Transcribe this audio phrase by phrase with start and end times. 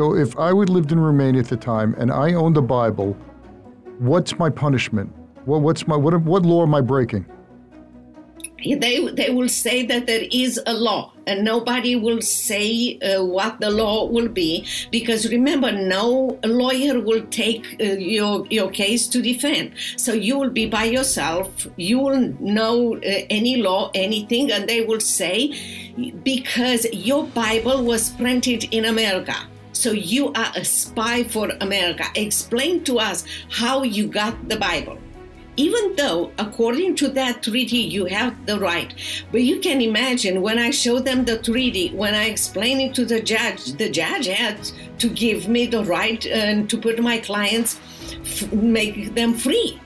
[0.00, 3.12] So if I would lived in Romania at the time and I owned a Bible,
[3.98, 5.12] what's my punishment?
[5.44, 7.26] What, what's my what, what law am I breaking?
[8.64, 13.60] they they will say that there is a law and nobody will say uh, what
[13.60, 17.84] the law will be because remember no lawyer will take uh,
[18.16, 23.00] your your case to defend so you will be by yourself you will know uh,
[23.30, 25.54] any law anything and they will say
[26.22, 29.36] because your bible was printed in america
[29.80, 32.04] so you are a spy for america.
[32.14, 34.98] Explain to us how you got the bible.
[35.56, 38.94] Even though according to that treaty you have the right
[39.32, 43.04] but you can imagine when i show them the treaty when i explain it to
[43.04, 44.58] the judge the judge had
[44.98, 47.78] to give me the right uh, and to put my clients
[48.52, 49.78] make them free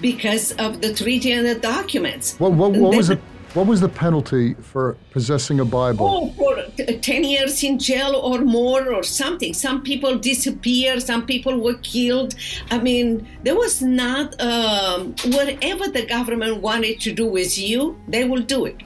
[0.00, 2.36] because of the treaty and the documents.
[2.38, 3.20] What, what, what was it
[3.54, 6.06] what was the penalty for possessing a Bible?
[6.06, 9.54] Oh, for 10 years in jail or more or something.
[9.54, 12.34] Some people disappeared, some people were killed.
[12.70, 18.24] I mean, there was not, um, whatever the government wanted to do with you, they
[18.24, 18.82] will do it.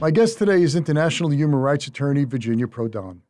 [0.00, 3.20] My guest today is international human rights attorney Virginia Prodan.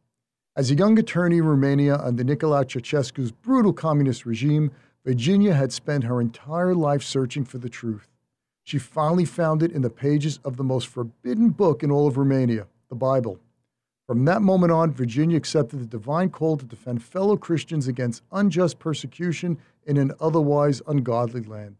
[0.56, 4.70] As a young attorney in Romania under Nicolae Ceausescu's brutal communist regime,
[5.04, 8.08] Virginia had spent her entire life searching for the truth.
[8.62, 12.16] She finally found it in the pages of the most forbidden book in all of
[12.16, 13.40] Romania, the Bible.
[14.06, 18.78] From that moment on, Virginia accepted the divine call to defend fellow Christians against unjust
[18.78, 21.76] persecution in an otherwise ungodly land.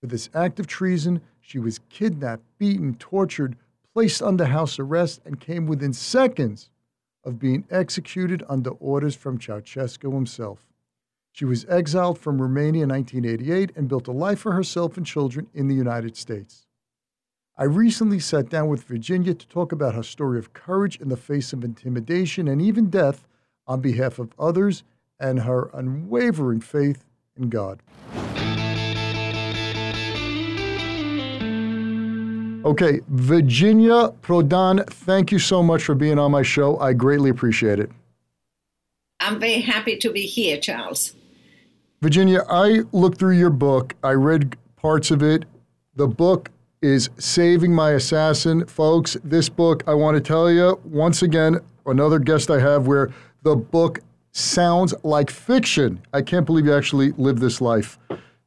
[0.00, 3.56] For this act of treason, she was kidnapped, beaten, tortured,
[3.92, 6.70] placed under house arrest, and came within seconds
[7.24, 10.66] of being executed under orders from Ceausescu himself.
[11.36, 15.48] She was exiled from Romania in 1988 and built a life for herself and children
[15.52, 16.64] in the United States.
[17.58, 21.16] I recently sat down with Virginia to talk about her story of courage in the
[21.18, 23.28] face of intimidation and even death
[23.66, 24.82] on behalf of others
[25.20, 27.04] and her unwavering faith
[27.36, 27.82] in God.
[32.64, 36.78] Okay, Virginia Prodan, thank you so much for being on my show.
[36.78, 37.90] I greatly appreciate it.
[39.20, 41.12] I'm very happy to be here, Charles.
[42.02, 43.94] Virginia, I looked through your book.
[44.02, 45.46] I read parts of it.
[45.94, 46.50] The book
[46.82, 48.66] is Saving My Assassin.
[48.66, 53.12] Folks, this book, I want to tell you once again, another guest I have where
[53.42, 54.00] the book
[54.32, 56.00] sounds like fiction.
[56.12, 57.98] I can't believe you actually lived this life.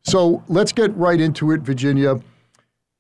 [0.04, 2.20] So let's get right into it, Virginia.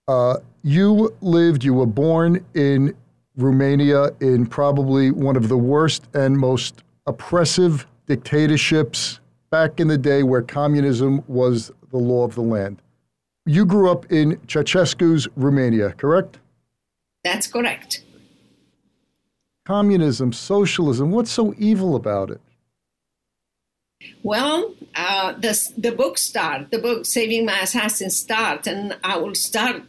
[0.08, 2.96] Uh, you lived, you were born in
[3.38, 10.24] Romania in probably one of the worst and most oppressive dictatorships back in the day
[10.24, 12.82] where communism was the law of the land.
[13.46, 16.40] You grew up in Ceausescu's Romania, correct?
[17.24, 18.04] That's correct.
[19.66, 22.42] Communism, socialism, what's so evil about it?
[24.24, 29.36] Well, uh, the, the book start, the book Saving My Assassin start, and I will
[29.36, 29.84] start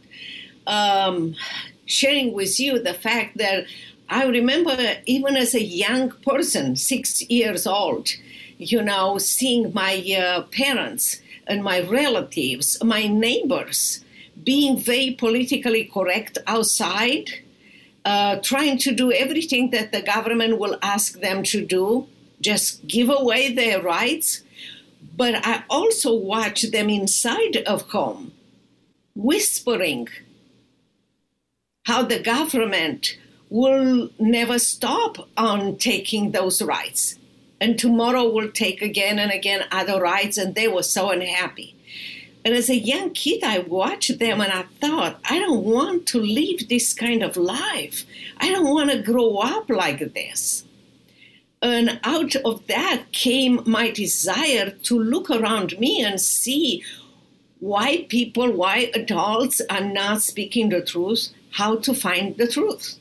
[0.67, 1.35] um,
[1.85, 3.65] sharing with you the fact that
[4.09, 8.09] I remember even as a young person, six years old,
[8.61, 14.05] you know, seeing my uh, parents and my relatives, my neighbors,
[14.43, 17.31] being very politically correct outside,
[18.05, 22.07] uh, trying to do everything that the government will ask them to do,
[22.39, 24.43] just give away their rights.
[25.17, 28.31] But I also watch them inside of home,
[29.15, 30.07] whispering
[31.85, 33.17] how the government
[33.49, 37.17] will never stop on taking those rights
[37.61, 41.75] and tomorrow we'll take again and again other rides, and they were so unhappy.
[42.43, 46.19] And as a young kid, I watched them and I thought, I don't want to
[46.19, 48.03] live this kind of life.
[48.39, 50.63] I don't want to grow up like this.
[51.61, 56.83] And out of that came my desire to look around me and see
[57.59, 62.97] why people, why adults are not speaking the truth, how to find the truth.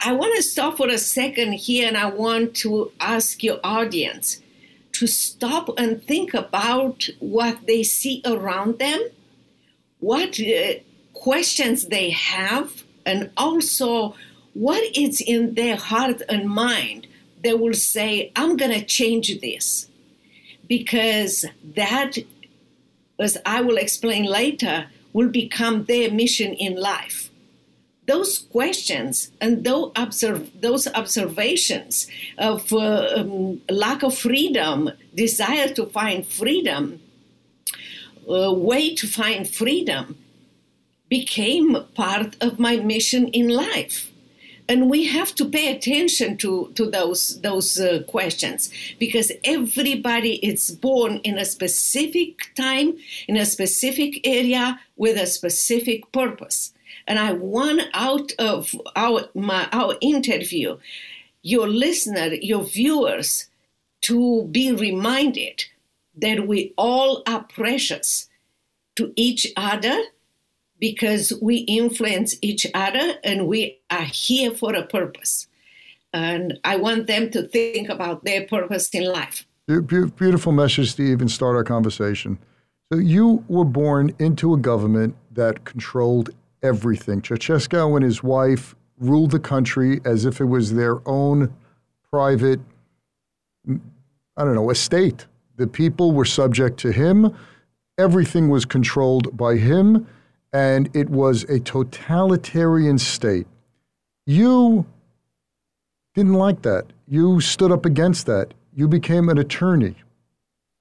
[0.00, 4.40] I want to stop for a second here and I want to ask your audience
[4.92, 9.00] to stop and think about what they see around them,
[9.98, 10.74] what uh,
[11.14, 14.14] questions they have, and also
[14.54, 17.08] what is in their heart and mind
[17.42, 19.88] they will say, I'm going to change this.
[20.66, 22.18] Because that,
[23.18, 27.27] as I will explain later, will become their mission in life
[28.08, 32.08] those questions and those, observe, those observations
[32.38, 37.00] of uh, um, lack of freedom, desire to find freedom,
[38.28, 40.16] uh, way to find freedom,
[41.10, 44.10] became part of my mission in life.
[44.70, 50.70] And we have to pay attention to, to those those uh, questions because everybody is
[50.70, 56.74] born in a specific time in a specific area with a specific purpose
[57.06, 60.76] and i want out of our my, our interview
[61.42, 63.48] your listener your viewers
[64.00, 65.64] to be reminded
[66.16, 68.28] that we all are precious
[68.96, 70.02] to each other
[70.80, 75.46] because we influence each other and we are here for a purpose.
[76.12, 79.46] And I want them to think about their purpose in life.
[79.66, 82.38] Beautiful message to even start our conversation.
[82.90, 86.30] So, you were born into a government that controlled
[86.62, 87.22] everything.
[87.22, 91.54] Ceausescu and his wife ruled the country as if it was their own
[92.10, 92.60] private,
[93.68, 95.26] I don't know, estate.
[95.56, 97.36] The people were subject to him,
[97.98, 100.06] everything was controlled by him
[100.52, 103.46] and it was a totalitarian state.
[104.26, 104.86] You
[106.14, 106.86] didn't like that.
[107.06, 108.54] You stood up against that.
[108.74, 109.96] You became an attorney.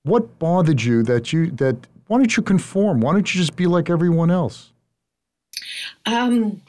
[0.03, 3.01] What bothered you that you that why don't you conform?
[3.01, 4.71] Why don't you just be like everyone else?
[6.05, 6.61] Um,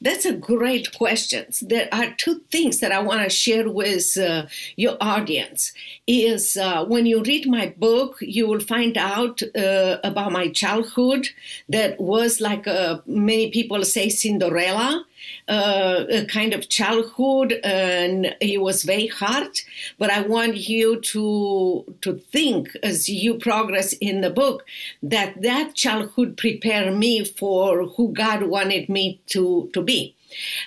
[0.00, 1.46] that's a great question.
[1.62, 4.46] There are two things that I want to share with uh,
[4.76, 5.72] your audience.
[6.06, 11.28] Is uh, when you read my book, you will find out uh, about my childhood
[11.68, 15.06] that was like uh, many people say Cinderella
[15.48, 19.60] uh, a kind of childhood, and it was very hard.
[19.98, 24.64] But I want you to to think as you progress in the book
[25.02, 30.14] that that childhood prepared me for who God wanted me to to be.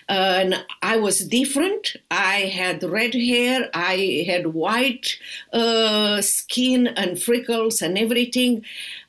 [0.08, 1.96] and I was different.
[2.10, 3.70] I had red hair.
[3.74, 5.18] I had white
[5.54, 8.64] uh, skin and freckles and everything.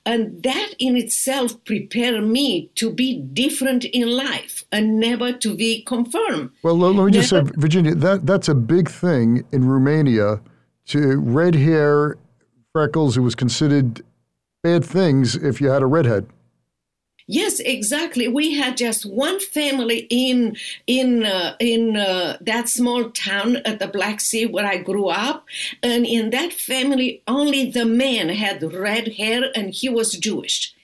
[0.08, 5.82] And that in itself prepared me to be different in life and never to be
[5.82, 6.48] confirmed.
[6.62, 10.40] Well, let, me just say, Virginia, that, that's a big thing in Romania.
[10.86, 12.16] To red hair,
[12.72, 14.00] freckles, it was considered
[14.62, 16.26] bad things if you had a redhead.
[17.30, 18.26] Yes, exactly.
[18.26, 23.86] We had just one family in in uh, in uh, that small town at the
[23.86, 25.44] Black Sea where I grew up,
[25.82, 30.74] and in that family, only the man had red hair, and he was Jewish.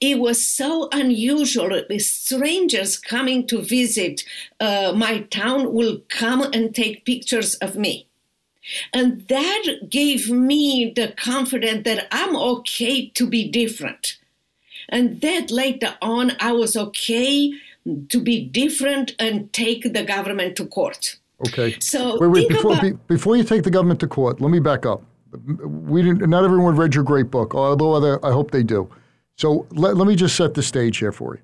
[0.00, 1.80] It was so unusual.
[1.88, 4.24] The strangers coming to visit
[4.58, 8.08] uh, my town will come and take pictures of me.
[8.92, 14.18] And that gave me the confidence that I'm okay to be different.
[14.88, 17.52] And that later on, I was okay
[18.08, 21.18] to be different and take the government to court.
[21.48, 21.76] Okay.
[21.80, 24.60] So wait, wait, before, about- be, before you take the government to court, let me
[24.60, 25.02] back up.
[25.46, 26.30] We didn't.
[26.30, 28.88] Not everyone read your great book, although other, I hope they do.
[29.36, 31.40] So let, let me just set the stage here for you.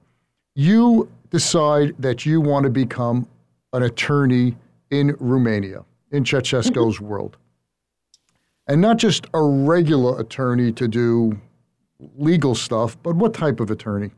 [0.54, 3.26] You decide that you want to become
[3.72, 4.56] an attorney
[4.90, 7.06] in Romania, in Ceausescu's mm-hmm.
[7.06, 7.36] world,
[8.68, 11.40] and not just a regular attorney to do
[12.16, 14.10] legal stuff, but what type of attorney?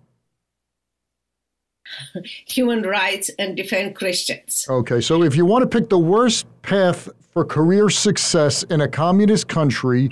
[2.47, 4.67] Human rights and defend Christians.
[4.69, 8.89] Okay, so if you want to pick the worst path for career success in a
[8.89, 10.09] communist country,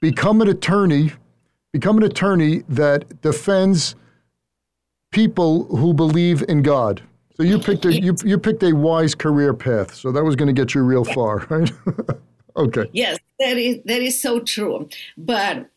[0.00, 1.12] become an attorney,
[1.72, 3.94] become an attorney that defends
[5.12, 7.02] people who believe in God.
[7.36, 9.94] So you picked a you, you picked a wise career path.
[9.94, 11.72] So that was going to get you real far, right?
[12.56, 12.88] okay.
[12.92, 14.88] Yes, that is that is so true.
[15.16, 15.70] But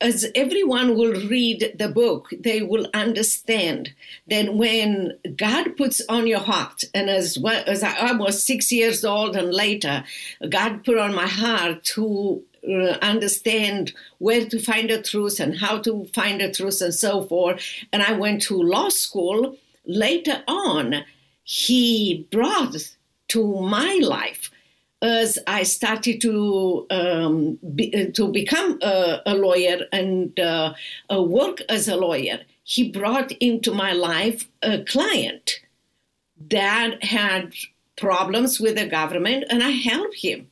[0.00, 3.92] as everyone will read the book, they will understand
[4.28, 9.04] that when God puts on your heart, and as well as I was six years
[9.04, 10.04] old and later,
[10.48, 15.78] God put on my heart to uh, understand where to find the truth and how
[15.78, 17.62] to find the truth and so forth.
[17.92, 19.56] And I went to law school.
[19.86, 21.04] Later on,
[21.42, 22.76] He brought
[23.28, 24.50] to my life
[25.02, 30.74] as I started to um, be, uh, to become a, a lawyer and uh,
[31.10, 35.60] work as a lawyer, he brought into my life a client
[36.50, 37.54] that had
[37.96, 40.50] problems with the government, and I helped him.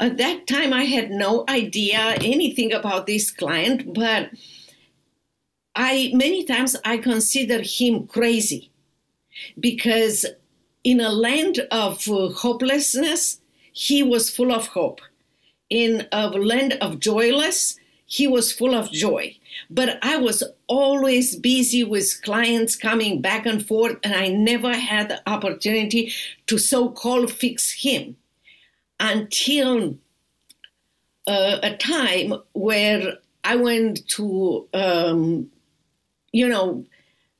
[0.00, 4.30] At that time, I had no idea anything about this client, but
[5.74, 8.70] I many times I consider him crazy
[9.58, 10.24] because
[10.84, 13.37] in a land of uh, hopelessness
[13.78, 15.00] he was full of hope.
[15.70, 19.36] In a land of joyless, he was full of joy.
[19.70, 25.08] But I was always busy with clients coming back and forth, and I never had
[25.08, 26.12] the opportunity
[26.48, 28.16] to so called fix him
[28.98, 29.96] until
[31.28, 35.52] uh, a time where I went to, um,
[36.32, 36.84] you know,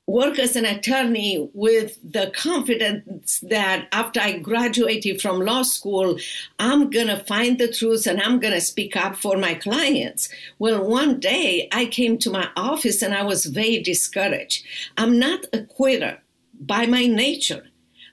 [0.08, 6.18] work as an attorney with the confidence that after I graduated from law school,
[6.58, 10.30] I'm going to find the truth and I'm going to speak up for my clients.
[10.58, 14.64] Well, one day I came to my office and I was very discouraged.
[14.96, 16.22] I'm not a quitter
[16.58, 17.66] by my nature,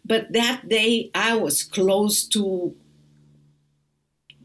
[0.04, 2.76] but that day I was close to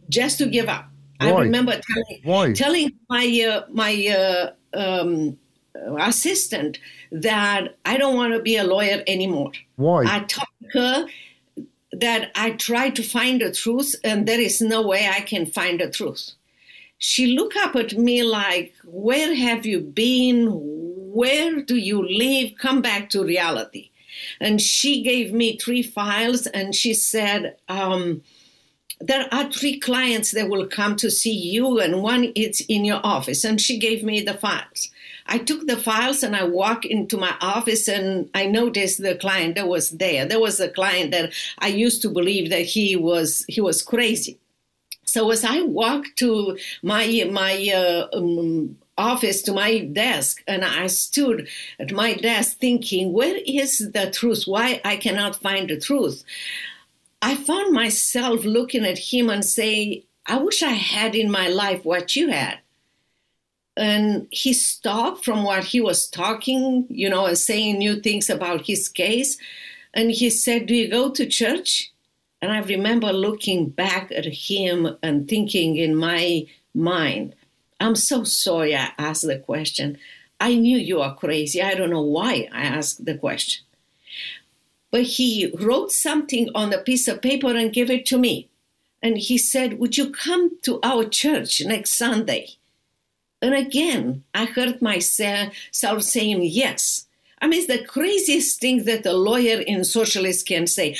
[0.08, 0.88] just to give up.
[1.18, 1.30] Why?
[1.30, 2.52] I remember telling, Why?
[2.52, 5.36] telling my uh, my uh, um,
[5.74, 6.78] assistant
[7.12, 9.52] that I don't want to be a lawyer anymore.
[9.76, 10.04] Why?
[10.06, 11.06] I told her
[11.92, 15.80] that I tried to find the truth and there is no way I can find
[15.80, 16.32] the truth.
[16.98, 20.48] She looked up at me like, Where have you been?
[21.12, 22.52] Where do you live?
[22.58, 23.90] Come back to reality.
[24.40, 28.22] And she gave me three files and she said, um,
[29.00, 33.00] there are three clients that will come to see you and one is in your
[33.02, 34.90] office and she gave me the files
[35.26, 39.54] i took the files and i walked into my office and i noticed the client
[39.54, 40.26] that was there.
[40.26, 44.38] There was a client that i used to believe that he was he was crazy.
[45.04, 50.86] So as i walked to my my uh, um, office to my desk and i
[50.86, 51.48] stood
[51.78, 54.44] at my desk thinking where is the truth?
[54.46, 56.24] Why i cannot find the truth?
[57.22, 61.84] I found myself looking at him and say, I wish I had in my life
[61.84, 62.60] what you had.
[63.80, 68.66] And he stopped from what he was talking, you know, and saying new things about
[68.66, 69.36] his case.
[69.92, 71.92] And he said, Do you go to church?
[72.40, 77.34] And I remember looking back at him and thinking in my mind,
[77.80, 79.98] I'm so sorry I asked the question.
[80.38, 81.60] I knew you are crazy.
[81.60, 83.64] I don't know why I asked the question
[84.90, 88.48] but he wrote something on a piece of paper and gave it to me.
[89.02, 92.56] And he said, Would you come to our church next Sunday?
[93.42, 97.06] And again, I heard myself saying yes.
[97.40, 100.96] I mean, it's the craziest thing that a lawyer in socialist can say.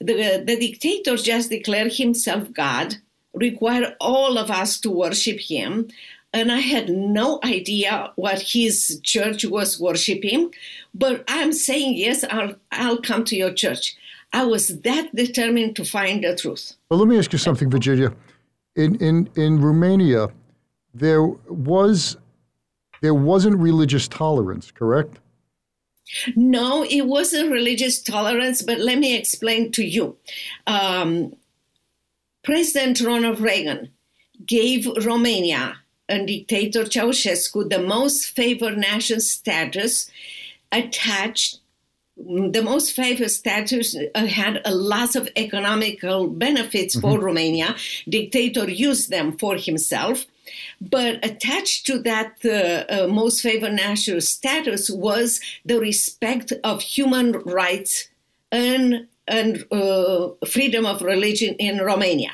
[0.00, 2.96] The, uh, the dictator just declared himself God,
[3.34, 5.88] required all of us to worship him,
[6.32, 10.54] and I had no idea what his church was worshiping.
[10.94, 13.94] But I'm saying, yes, I'll, I'll come to your church.
[14.32, 16.72] I was that determined to find the truth.
[16.90, 18.14] Well, let me ask you something, Virginia.
[18.76, 20.28] In, in, in Romania,
[20.94, 22.16] there was
[23.00, 25.18] there wasn't religious tolerance, correct?
[26.36, 30.16] No, it wasn't religious tolerance, but let me explain to you.
[30.66, 31.34] Um,
[32.44, 33.90] President Ronald Reagan
[34.44, 40.10] gave Romania and dictator Ceausescu the most favored nation status
[40.70, 41.60] attached
[42.16, 47.08] the most favored status uh, had a lot of economical benefits mm-hmm.
[47.08, 47.74] for Romania.
[48.08, 50.26] Dictator used them for himself,
[50.80, 57.32] but attached to that uh, uh, most favored national status was the respect of human
[57.32, 58.08] rights
[58.50, 62.32] and and uh, freedom of religion in Romania.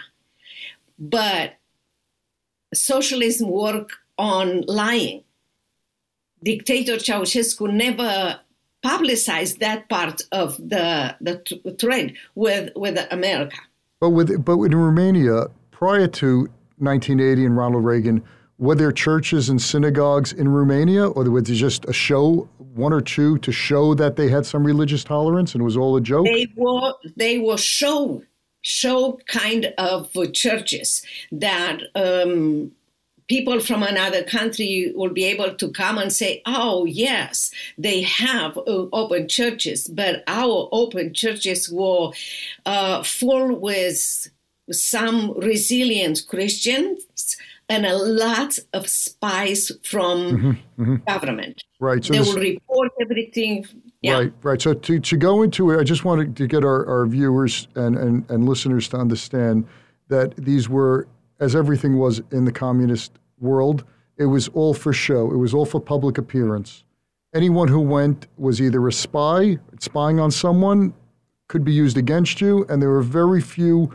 [0.98, 1.56] But
[2.74, 5.22] socialism work on lying.
[6.42, 8.40] Dictator Ceausescu never
[8.82, 13.58] publicized that part of the the trade with with America.
[14.00, 16.48] But with but in Romania, prior to
[16.80, 18.22] 1980 and Ronald Reagan,
[18.58, 23.00] were there churches and synagogues in Romania, or was there just a show, one or
[23.00, 26.26] two, to show that they had some religious tolerance, and it was all a joke?
[26.26, 28.22] They were they were show
[28.62, 32.72] show kind of churches that um,
[33.28, 38.56] people from another country will be able to come and say, oh, yes, they have
[38.58, 42.10] uh, open churches, but our open churches were
[42.66, 44.30] uh, full with
[44.70, 47.36] some resilient Christians
[47.68, 50.96] and a lot of spies from mm-hmm, mm-hmm.
[51.06, 51.62] government.
[51.80, 52.04] Right.
[52.04, 53.66] So they this, will report everything.
[54.00, 54.18] Yeah.
[54.18, 54.62] Right, right.
[54.62, 57.96] So to, to go into it, I just wanted to get our, our viewers and,
[57.96, 59.66] and, and listeners to understand
[60.08, 61.08] that these were,
[61.40, 63.84] as everything was in the communist world,
[64.16, 65.30] it was all for show.
[65.30, 66.84] It was all for public appearance.
[67.34, 70.94] Anyone who went was either a spy, spying on someone,
[71.48, 73.90] could be used against you, and there were very few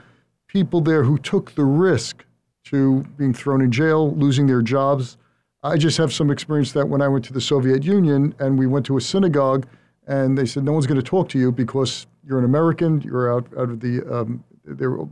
[0.54, 2.24] people there who took the risk
[2.64, 5.18] to being thrown in jail, losing their jobs.
[5.64, 8.68] I just have some experience that when I went to the Soviet Union and we
[8.68, 9.66] went to a synagogue,
[10.06, 13.34] and they said no one's going to talk to you because you're an American, you're
[13.34, 14.02] out, out of the.
[14.14, 14.44] Um,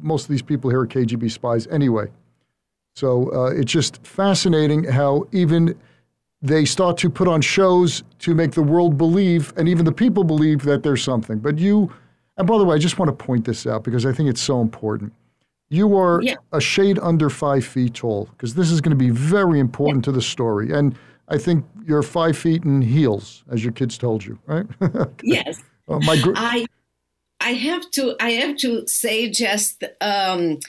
[0.02, 2.08] most of these people here are KGB spies anyway.
[2.96, 5.78] So uh, it's just fascinating how even
[6.42, 10.24] they start to put on shows to make the world believe, and even the people
[10.24, 11.40] believe that there's something.
[11.40, 11.92] But you,
[12.38, 14.42] and by the way, I just want to point this out because I think it's
[14.42, 15.12] so important.
[15.72, 16.36] You are yeah.
[16.52, 20.08] a shade under five feet tall because this is going to be very important yeah.
[20.08, 20.74] to the story.
[20.74, 20.98] And
[21.30, 24.66] I think you're five feet in heels, as your kids told you, right?
[25.24, 25.64] yes.
[25.88, 26.66] Uh, my gr- I
[27.40, 30.60] I have to I have to say just um,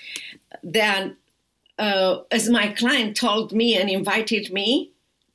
[0.62, 1.16] that
[1.80, 4.91] uh, as my client told me and invited me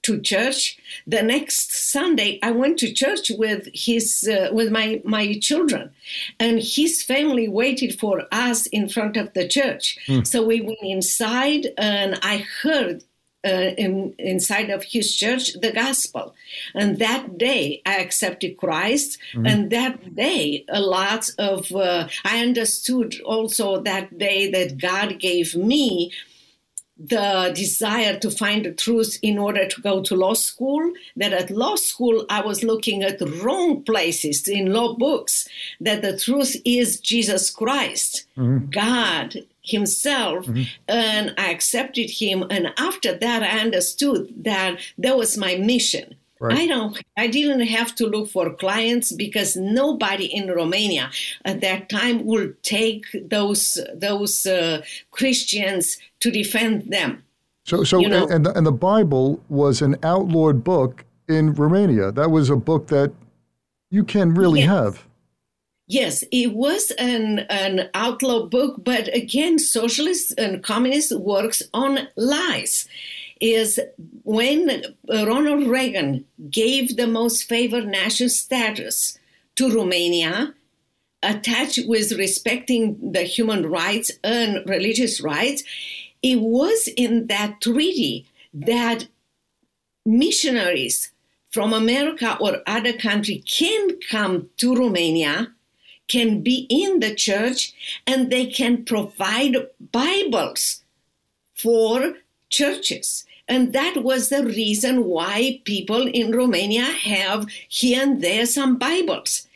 [0.07, 5.25] to church the next sunday i went to church with his uh, with my my
[5.47, 5.91] children
[6.39, 10.25] and his family waited for us in front of the church mm.
[10.25, 13.03] so we went inside and i heard
[13.47, 16.35] uh, in, inside of his church the gospel.
[16.73, 19.19] And that day I accepted Christ.
[19.33, 19.45] Mm-hmm.
[19.45, 25.55] And that day, a lot of, uh, I understood also that day that God gave
[25.55, 26.11] me
[26.99, 31.49] the desire to find the truth in order to go to law school that at
[31.51, 35.47] law school i was looking at wrong places in law books
[35.79, 38.65] that the truth is jesus christ mm-hmm.
[38.69, 39.35] god
[39.67, 40.63] himself mm-hmm.
[40.87, 42.45] and I accepted him.
[42.49, 46.15] And after that, I understood that that was my mission.
[46.39, 46.59] Right.
[46.59, 47.01] I don't.
[47.17, 51.09] I didn't have to look for clients because nobody in Romania
[51.45, 57.23] at that time would take those those uh, Christians to defend them.
[57.65, 58.27] So, so, you know?
[58.27, 62.11] and the, and the Bible was an outlawed book in Romania.
[62.11, 63.11] That was a book that
[63.89, 64.69] you can really yes.
[64.69, 65.03] have.
[65.87, 72.87] Yes, it was an, an outlaw book, but again, socialist and communist works on lies.
[73.39, 73.79] Is
[74.23, 79.17] when Ronald Reagan gave the most favored nation status
[79.55, 80.53] to Romania,
[81.23, 85.63] attached with respecting the human rights and religious rights,
[86.21, 89.07] it was in that treaty that
[90.05, 91.11] missionaries
[91.51, 95.53] from America or other country can come to Romania
[96.07, 97.73] can be in the church
[98.05, 99.55] and they can provide
[99.91, 100.83] Bibles
[101.53, 102.13] for
[102.49, 103.25] churches.
[103.47, 109.47] And that was the reason why people in Romania have here and there some Bibles.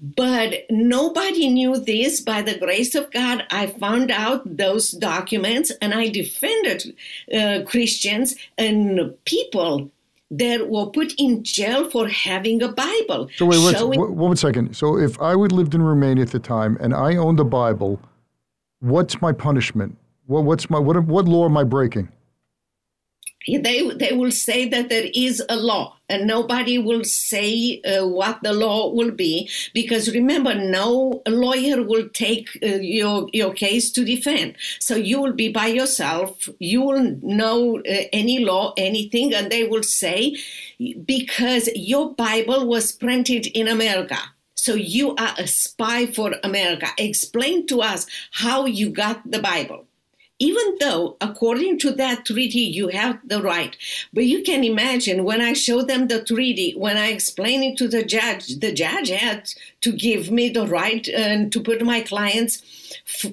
[0.00, 2.20] But nobody knew this.
[2.20, 6.94] By the grace of God, I found out those documents and I defended
[7.32, 9.90] uh, Christians and people
[10.30, 13.28] that were put in jail for having a Bible.
[13.36, 14.76] So wait, wait, showing- one second.
[14.76, 18.00] So if I would lived in Romania at the time and I owned a Bible,
[18.80, 19.96] what's my punishment?
[20.26, 21.02] What, what's my what?
[21.04, 22.08] What law am I breaking?
[23.46, 28.42] They they will say that there is a law and nobody will say uh, what
[28.42, 34.04] the law will be because remember no lawyer will take uh, your your case to
[34.04, 34.56] defend.
[34.80, 36.48] So you will be by yourself.
[36.58, 40.36] You will know uh, any law anything and they will say
[41.04, 44.18] because your bible was printed in america.
[44.54, 46.88] So you are a spy for america.
[46.98, 49.85] Explain to us how you got the bible
[50.38, 53.76] even though according to that treaty you have the right
[54.12, 57.88] but you can imagine when i show them the treaty when i explain it to
[57.88, 62.62] the judge the judge had to give me the right and to put my clients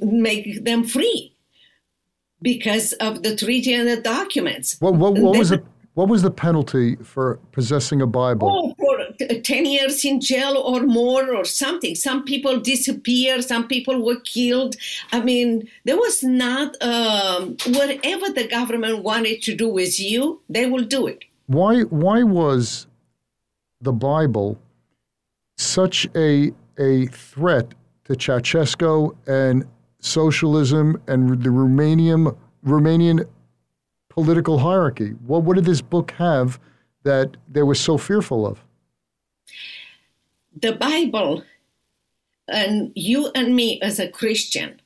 [0.02, 1.34] make them free
[2.44, 4.76] because of the treaty and the documents.
[4.80, 8.76] What, what, what was it what was the penalty for possessing a bible?
[8.80, 11.96] Oh, 10 years in jail or more or something.
[11.96, 14.76] Some people disappeared, some people were killed.
[15.12, 20.66] I mean, there was not, um, whatever the government wanted to do with you, they
[20.66, 21.26] will do it.
[21.48, 22.88] Why, why was
[23.82, 24.60] the Bible
[25.58, 27.74] such a, a threat
[28.06, 29.66] to Ceausescu and
[30.00, 33.28] socialism and the Romanian, Romanian
[34.10, 35.10] political hierarchy?
[35.26, 36.60] What, what did this book have
[37.04, 38.63] that they were so fearful of?
[40.60, 41.44] The Bible
[42.48, 44.82] and you and me as a Christian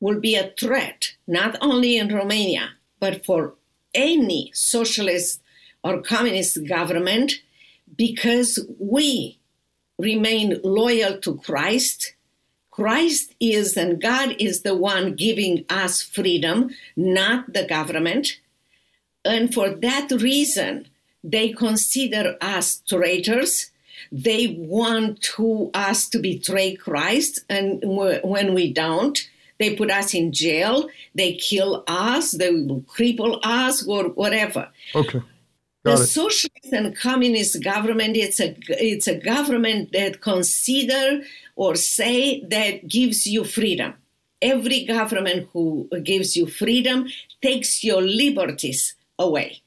[0.00, 3.54] will be a threat, not only in Romania, but for
[3.94, 5.40] any socialist
[5.82, 7.32] or communist government
[7.96, 9.38] because we
[9.98, 12.14] remain loyal to Christ.
[12.70, 18.38] Christ is and God is the one giving us freedom, not the government.
[19.24, 20.88] And for that reason,
[21.24, 23.70] they consider us traitors
[24.12, 29.18] they want to us to betray Christ, and when we don't,
[29.58, 30.88] they put us in jail.
[31.14, 32.32] They kill us.
[32.32, 34.68] They will cripple us, or whatever.
[34.94, 35.20] Okay.
[35.84, 36.06] Got the it.
[36.06, 41.22] socialist and communist government it's a it's a government that consider
[41.54, 43.94] or say that gives you freedom.
[44.42, 47.06] Every government who gives you freedom
[47.40, 49.62] takes your liberties away.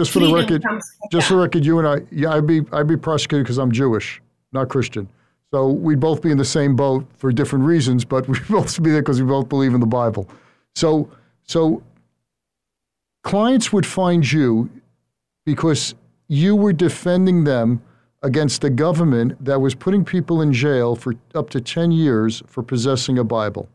[0.00, 0.64] Just for the record,
[1.12, 3.70] just for the record, you and I, yeah, I'd be I'd be prosecuted because I'm
[3.70, 5.06] Jewish, not Christian.
[5.50, 8.90] So we'd both be in the same boat for different reasons, but we both be
[8.90, 10.26] there because we both believe in the Bible.
[10.74, 11.10] So
[11.46, 11.82] so
[13.24, 14.70] clients would find you
[15.44, 15.94] because
[16.28, 17.82] you were defending them
[18.22, 22.62] against the government that was putting people in jail for up to 10 years for
[22.62, 23.68] possessing a Bible.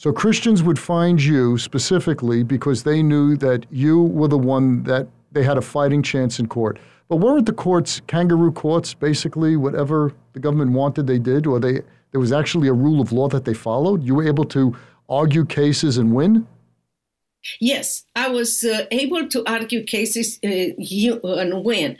[0.00, 5.08] So Christians would find you specifically because they knew that you were the one that
[5.32, 6.78] they had a fighting chance in court.
[7.10, 11.82] But weren't the courts kangaroo courts, basically whatever the government wanted they did, or they
[12.12, 14.02] there was actually a rule of law that they followed?
[14.02, 14.74] You were able to
[15.10, 16.46] argue cases and win?
[17.60, 21.98] Yes, I was uh, able to argue cases uh, and win.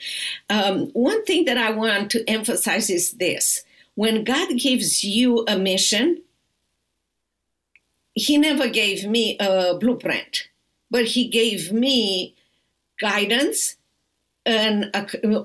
[0.49, 3.63] Um, one thing that I want to emphasize is this
[3.95, 6.23] when God gives you a mission,
[8.27, 10.49] He never gave me a blueprint,
[10.91, 12.35] but He gave me
[13.01, 13.77] guidance
[14.45, 14.91] and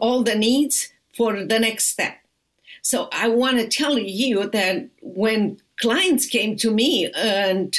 [0.02, 2.18] all the needs for the next step.
[2.82, 7.78] So I want to tell you that when clients came to me and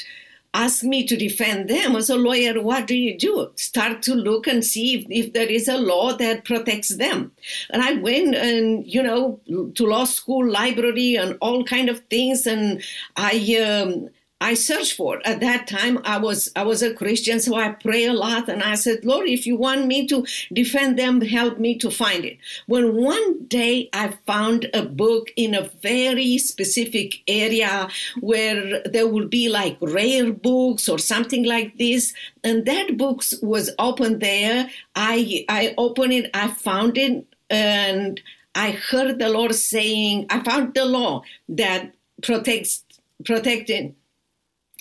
[0.55, 3.53] asked me to defend them as a lawyer, what do you do?
[3.57, 7.31] Start to look and see if, if there is a law that protects them.
[7.71, 9.39] And I went and, you know,
[9.75, 12.47] to law school, library, and all kind of things.
[12.47, 12.83] And
[13.17, 13.33] I
[13.63, 14.09] um,
[14.41, 15.27] I searched for.
[15.27, 18.63] At that time, I was I was a Christian, so I pray a lot, and
[18.63, 22.37] I said, Lord, if you want me to defend them, help me to find it.
[22.67, 27.89] When one day I found a book in a very specific area
[28.21, 32.13] where there would be like rare books or something like this,
[32.45, 34.69] and that book was open there.
[34.95, 38.21] I I opened it, I found it, and
[38.55, 42.85] I heard the Lord saying, I found the law that protects
[43.25, 43.95] protected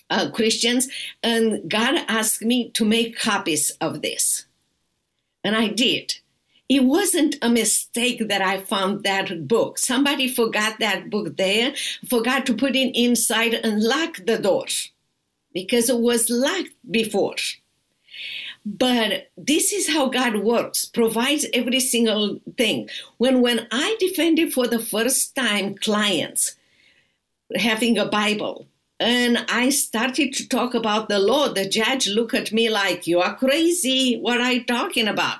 [0.09, 0.87] uh, Christians,
[1.23, 4.45] and God asked me to make copies of this.
[5.43, 6.15] And I did.
[6.67, 9.77] It wasn't a mistake that I found that book.
[9.77, 11.75] Somebody forgot that book there,
[12.09, 14.65] forgot to put it inside and lock the door
[15.53, 17.35] because it was locked before.
[18.65, 22.89] But this is how God works, provides every single thing.
[23.17, 26.55] When when I defended for the first time clients
[27.53, 28.65] having a Bible,
[28.99, 31.49] and I started to talk about the law.
[31.49, 34.17] The judge looked at me like, You are crazy.
[34.19, 35.39] What are you talking about?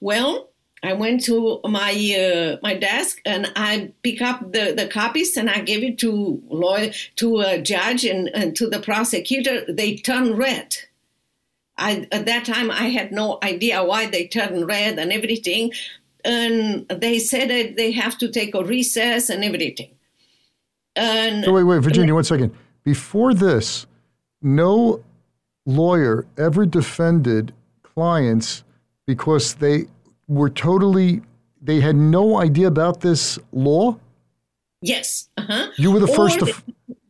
[0.00, 0.48] Well,
[0.82, 5.48] I went to my uh, my desk and I pick up the, the copies and
[5.48, 9.64] I gave it to lawyer to a judge and, and to the prosecutor.
[9.66, 10.76] They turned red.
[11.76, 15.72] I, at that time, I had no idea why they turned red and everything.
[16.24, 19.90] And they said that they have to take a recess and everything.
[20.96, 22.54] And so wait, wait, Virginia, one second.
[22.84, 23.86] Before this,
[24.42, 25.02] no
[25.66, 28.64] lawyer ever defended clients
[29.06, 29.86] because they
[30.28, 31.22] were totally,
[31.60, 33.98] they had no idea about this law?
[34.82, 35.28] Yes.
[35.36, 35.68] Uh-huh.
[35.76, 36.54] You were the or first to.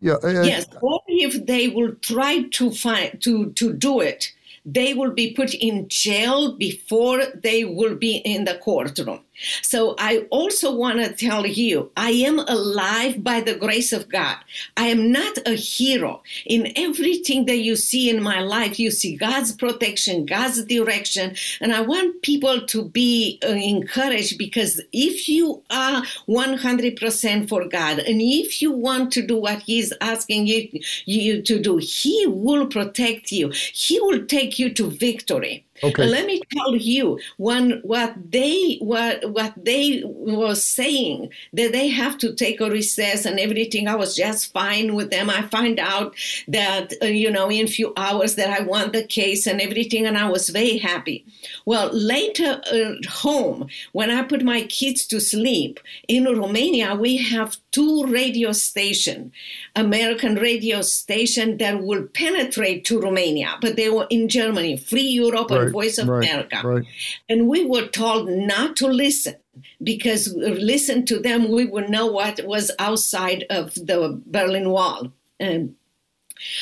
[0.01, 0.15] Yeah.
[0.23, 0.67] Uh, yes.
[0.81, 4.33] Or if they will try to find to to do it,
[4.65, 9.21] they will be put in jail before they will be in the courtroom.
[9.63, 14.37] So I also want to tell you, I am alive by the grace of God.
[14.77, 16.23] I am not a hero.
[16.47, 21.35] In everything that you see in my life, you see God's protection, God's direction.
[21.61, 27.99] And I want people to be uh, encouraged because if you are 100% for God
[27.99, 30.69] and if you want to do what He's asking you,
[31.07, 33.51] you to do, He will protect you.
[33.51, 35.65] He will take you to victory.
[35.83, 36.07] Okay.
[36.07, 42.17] Let me tell you when what they what what they were saying that they have
[42.19, 43.89] to take a recess and everything.
[43.89, 45.29] I was just fine with them.
[45.29, 46.15] I find out
[46.49, 50.07] that uh, you know in a few hours that I won the case and everything,
[50.07, 51.27] and I was very happy.
[51.65, 57.57] Well, later at home when I put my kids to sleep in Romania, we have
[57.73, 59.33] two radio station,
[59.75, 65.51] American radio station that will penetrate to Romania, but they were in Germany, Free Europe
[65.51, 66.61] right, and Voice of right, America.
[66.65, 66.85] Right.
[67.29, 69.37] And we were told not to listen
[69.83, 75.13] because listen to them, we would know what was outside of the Berlin Wall.
[75.39, 75.77] And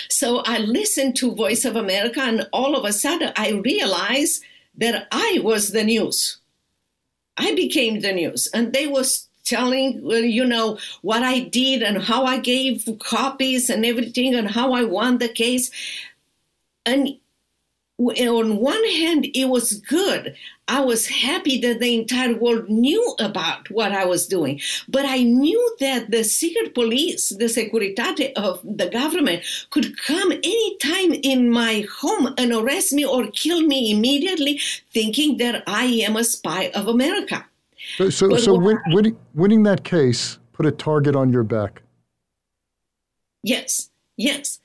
[0.09, 4.43] so I listened to Voice of America, and all of a sudden I realized
[4.77, 6.39] that I was the news.
[7.37, 12.25] I became the news, and they was telling you know what I did and how
[12.25, 15.71] I gave copies and everything and how I won the case.
[16.87, 17.19] And
[17.99, 20.35] on one hand, it was good.
[20.69, 24.61] I was happy that the entire world knew about what I was doing.
[24.89, 31.13] But I knew that the secret police, the Securitate of the government, could come anytime
[31.13, 34.61] in my home and arrest me or kill me immediately,
[34.93, 37.45] thinking that I am a spy of America.
[37.97, 41.83] So, so, so win, winning, winning that case put a target on your back.
[43.43, 44.61] Yes, yes.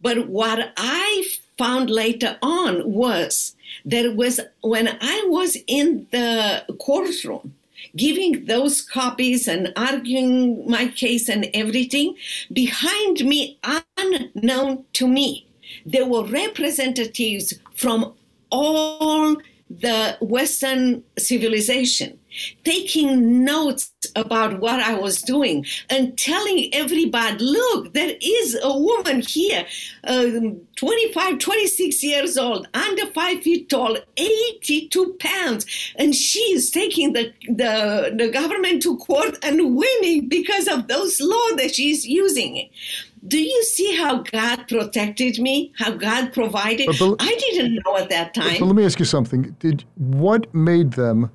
[0.00, 1.24] But what I
[1.60, 7.54] found later on was that was when I was in the courtroom
[7.96, 12.14] giving those copies and arguing my case and everything,
[12.52, 13.58] behind me,
[13.96, 15.46] unknown to me,
[15.84, 18.12] there were representatives from
[18.50, 19.36] all
[19.70, 22.18] the Western civilization,
[22.64, 29.20] taking notes about what I was doing and telling everybody, look, there is a woman
[29.20, 29.64] here,
[30.04, 37.12] um, 25, 26 years old, under five feet tall, 82 pounds, and she is taking
[37.12, 42.68] the, the, the government to court and winning because of those laws that she's using
[43.26, 45.72] do you see how God protected me?
[45.78, 46.88] How God provided?
[46.98, 48.56] But, I didn't know at that time.
[48.58, 49.54] But let me ask you something.
[49.58, 51.30] Did what made them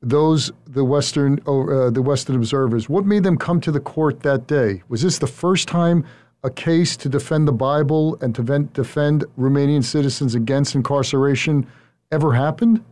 [0.00, 2.88] those the Western uh, the Western observers?
[2.88, 4.82] What made them come to the court that day?
[4.88, 6.04] Was this the first time
[6.44, 11.66] a case to defend the Bible and to defend Romanian citizens against incarceration
[12.10, 12.82] ever happened?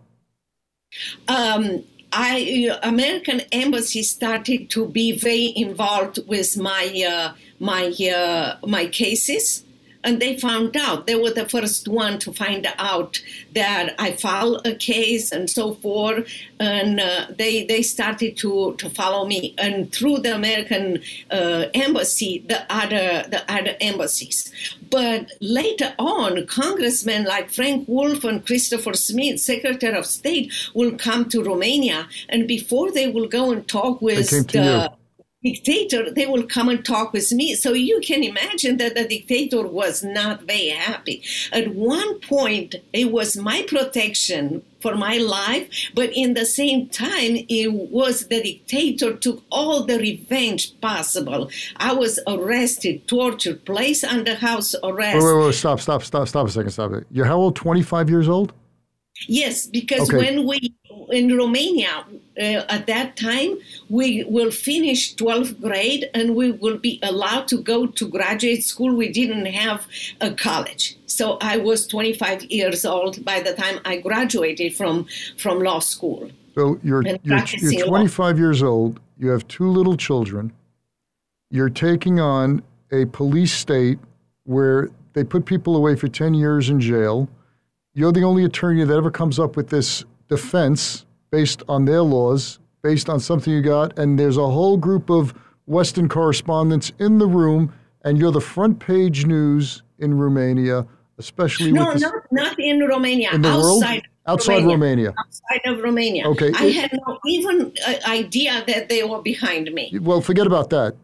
[1.29, 8.87] Um, I American embassy started to be very involved with my uh, my uh, my
[8.87, 9.65] cases
[10.07, 11.07] and they found out.
[11.07, 13.21] They were the first one to find out
[13.55, 16.29] that I filed a case and so forth,
[16.61, 22.45] and uh, they they started to to follow me, and through the American uh, embassy,
[22.47, 24.53] the other the other embassies.
[24.91, 31.29] But later on, congressmen like Frank Wolf and Christopher Smith, Secretary of State, will come
[31.31, 34.93] to Romania, and before they will go and talk with the
[35.53, 37.55] dictator, they will come and talk with me.
[37.55, 41.23] So you can imagine that the dictator was not very happy.
[41.53, 47.39] At one point, it was my protection for my life, but in the same time,
[47.49, 51.51] it was the dictator took all the revenge possible.
[51.77, 55.17] I was arrested, tortured, placed under house arrest.
[55.17, 57.07] Wait, wait, wait, stop, stop, stop, stop a second, stop it.
[57.11, 57.57] You're how old?
[57.57, 58.53] 25 years old?
[59.29, 60.19] Yes, because okay.
[60.19, 60.75] when we
[61.11, 62.05] in Romania
[62.39, 67.63] uh, at that time we will finish 12th grade and we will be allowed to
[67.63, 68.95] go to graduate school.
[68.95, 69.87] We didn't have
[70.21, 75.61] a college, so I was 25 years old by the time I graduated from from
[75.61, 76.31] law school.
[76.55, 78.39] So you're you're, you're 25 law.
[78.39, 79.01] years old.
[79.19, 80.53] You have two little children.
[81.51, 83.99] You're taking on a police state
[84.45, 87.29] where they put people away for 10 years in jail
[87.97, 92.59] you're the only attorney that ever comes up with this defense based on their laws,
[92.83, 95.35] based on something you got, and there's a whole group of
[95.67, 97.73] Western correspondents in the room,
[98.05, 100.87] and you're the front page news in Romania,
[101.19, 104.03] especially no, with not not in Romania, in the outside world?
[104.29, 104.71] Outside Romania.
[104.71, 105.15] Romania.
[105.19, 106.29] Outside of Romania.
[106.29, 106.53] Okay.
[106.55, 109.97] I had no even uh, idea that they were behind me.
[110.01, 110.97] Well, forget about that.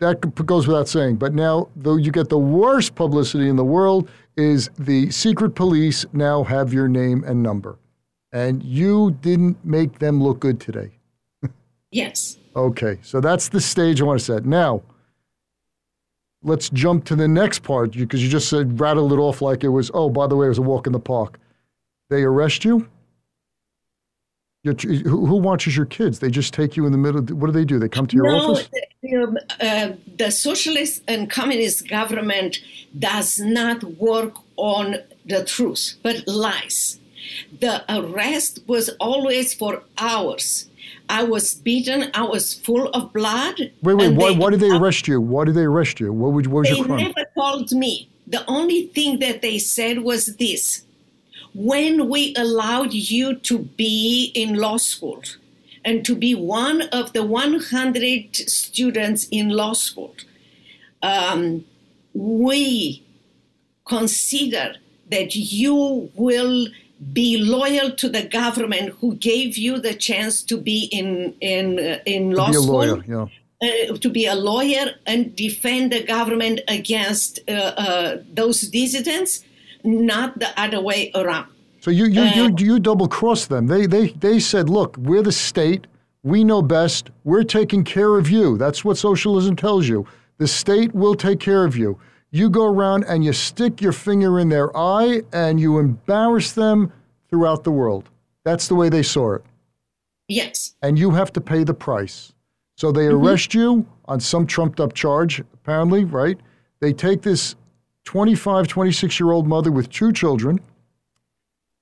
[0.00, 1.16] That goes without saying.
[1.16, 6.06] But now, though you get the worst publicity in the world, is the secret police
[6.12, 7.78] now have your name and number.
[8.32, 10.90] And you didn't make them look good today.
[11.90, 12.36] yes.
[12.54, 14.44] Okay, so that's the stage I want to set.
[14.44, 14.82] Now,
[16.42, 19.68] let's jump to the next part because you just said rattled it off like it
[19.68, 21.38] was, oh, by the way, it was a walk in the park.
[22.10, 22.88] They arrest you?
[24.64, 26.18] who watches your kids?
[26.18, 27.22] They just take you in the middle.
[27.22, 27.78] What do they do?
[27.78, 28.68] They come to your no, office?
[29.02, 32.58] The, uh, the socialist and communist government
[32.98, 36.98] does not work on the truth, but lies.
[37.60, 40.68] The arrest was always for hours.
[41.08, 42.10] I was beaten.
[42.14, 43.56] I was full of blood.
[43.82, 44.14] Wait, wait.
[44.14, 45.20] Why, why did they arrest you?
[45.20, 46.12] Why did they arrest you?
[46.12, 46.98] What, was, what was your crime?
[46.98, 48.08] They never told me.
[48.26, 50.84] The only thing that they said was this
[51.54, 55.22] when we allowed you to be in law school
[55.84, 60.14] and to be one of the 100 students in law school,
[61.02, 61.64] um,
[62.12, 63.02] we
[63.86, 64.74] consider
[65.10, 66.68] that you will
[67.12, 71.98] be loyal to the government who gave you the chance to be in in uh,
[72.06, 72.66] in law school.
[72.66, 73.26] Lawyer, yeah.
[73.60, 79.44] Uh, to be a lawyer and defend the government against uh, uh, those dissidents,
[79.82, 81.46] not the other way around.
[81.80, 83.66] So you you, you, you double cross them.
[83.66, 85.86] They they they said, look, we're the state.
[86.22, 87.10] We know best.
[87.24, 88.58] We're taking care of you.
[88.58, 90.06] That's what socialism tells you.
[90.38, 91.98] The state will take care of you.
[92.30, 96.92] You go around and you stick your finger in their eye and you embarrass them
[97.30, 98.10] throughout the world.
[98.44, 99.44] That's the way they saw it.
[100.28, 100.74] Yes.
[100.82, 102.32] And you have to pay the price.
[102.76, 103.26] So they mm-hmm.
[103.26, 106.38] arrest you on some trumped up charge, apparently, right?
[106.80, 107.56] They take this
[108.04, 110.60] 25, 26 year old mother with two children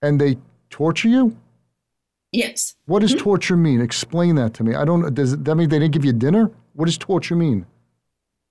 [0.03, 0.37] and they
[0.71, 1.37] torture you?
[2.33, 2.75] Yes.
[2.87, 3.25] What does mm-hmm.
[3.25, 3.81] torture mean?
[3.81, 4.75] Explain that to me.
[4.75, 5.15] I don't.
[5.15, 6.51] Does that mean they didn't give you dinner?
[6.75, 7.67] What does torture mean?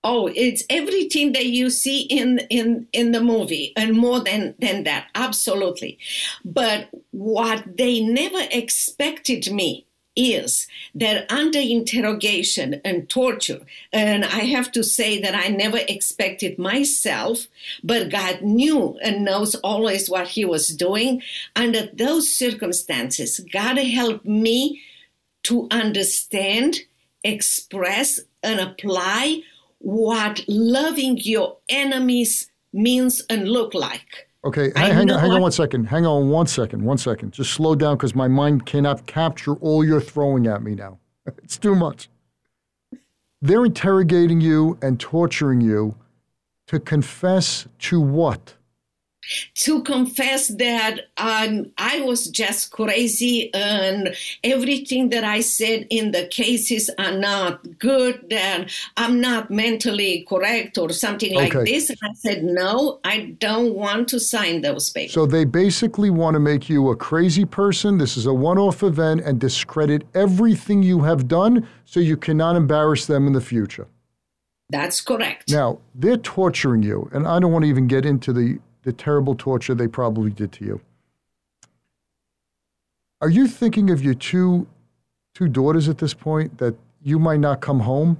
[0.04, 4.84] Oh, it's everything that you see in in in the movie, and more than than
[4.84, 5.98] that, absolutely.
[6.44, 13.60] But what they never expected me is that under interrogation and torture,
[13.92, 17.46] and I have to say that I never expected myself,
[17.84, 21.22] but God knew and knows always what He was doing.
[21.54, 24.80] Under those circumstances, God helped me
[25.44, 26.80] to understand,
[27.22, 29.42] express, and apply
[29.78, 34.28] what loving your enemies means and look like.
[34.44, 35.86] Okay, hang, hang on, hang on one second.
[35.86, 36.82] Hang on one second.
[36.82, 37.32] One second.
[37.32, 40.98] Just slow down because my mind cannot capture all you're throwing at me now.
[41.42, 42.08] it's too much.
[43.42, 45.96] They're interrogating you and torturing you
[46.68, 48.54] to confess to what?
[49.54, 56.26] To confess that um, I was just crazy and everything that I said in the
[56.26, 61.90] cases are not good, and I'm not mentally correct or something like this.
[61.90, 65.14] And I said, no, I don't want to sign those papers.
[65.14, 67.98] So they basically want to make you a crazy person.
[67.98, 72.56] This is a one off event and discredit everything you have done so you cannot
[72.56, 73.86] embarrass them in the future.
[74.68, 75.50] That's correct.
[75.50, 79.34] Now, they're torturing you, and I don't want to even get into the the terrible
[79.34, 80.80] torture they probably did to you.
[83.20, 84.68] Are you thinking of your two
[85.34, 88.16] two daughters at this point that you might not come home?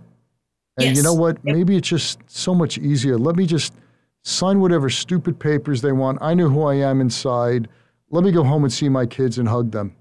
[0.77, 0.97] And yes.
[0.97, 1.43] you know what?
[1.45, 3.17] Maybe it's just so much easier.
[3.17, 3.75] Let me just
[4.23, 6.19] sign whatever stupid papers they want.
[6.21, 7.69] I know who I am inside.
[8.11, 9.95] Let me go home and see my kids and hug them.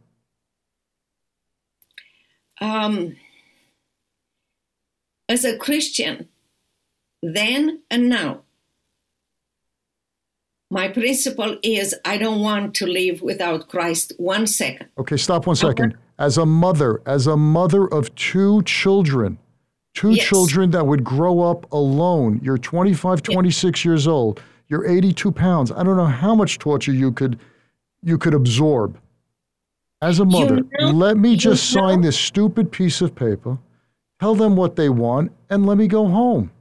[2.60, 3.16] Um,
[5.30, 6.28] as a Christian,
[7.22, 8.45] then and now,
[10.70, 14.90] my principle is I don't want to live without Christ one second.
[14.98, 15.96] Okay, stop one second.
[16.18, 19.38] As a mother, as a mother of two children,
[19.94, 20.26] two yes.
[20.26, 23.86] children that would grow up alone, you're 25, 26 yes.
[23.86, 25.72] years old, you're 82 pounds.
[25.72, 27.40] I don't know how much torture you could
[28.02, 29.00] you could absorb.
[30.02, 32.08] As a mother, you know, let me just sign know.
[32.08, 33.58] this stupid piece of paper,
[34.20, 36.52] tell them what they want, and let me go home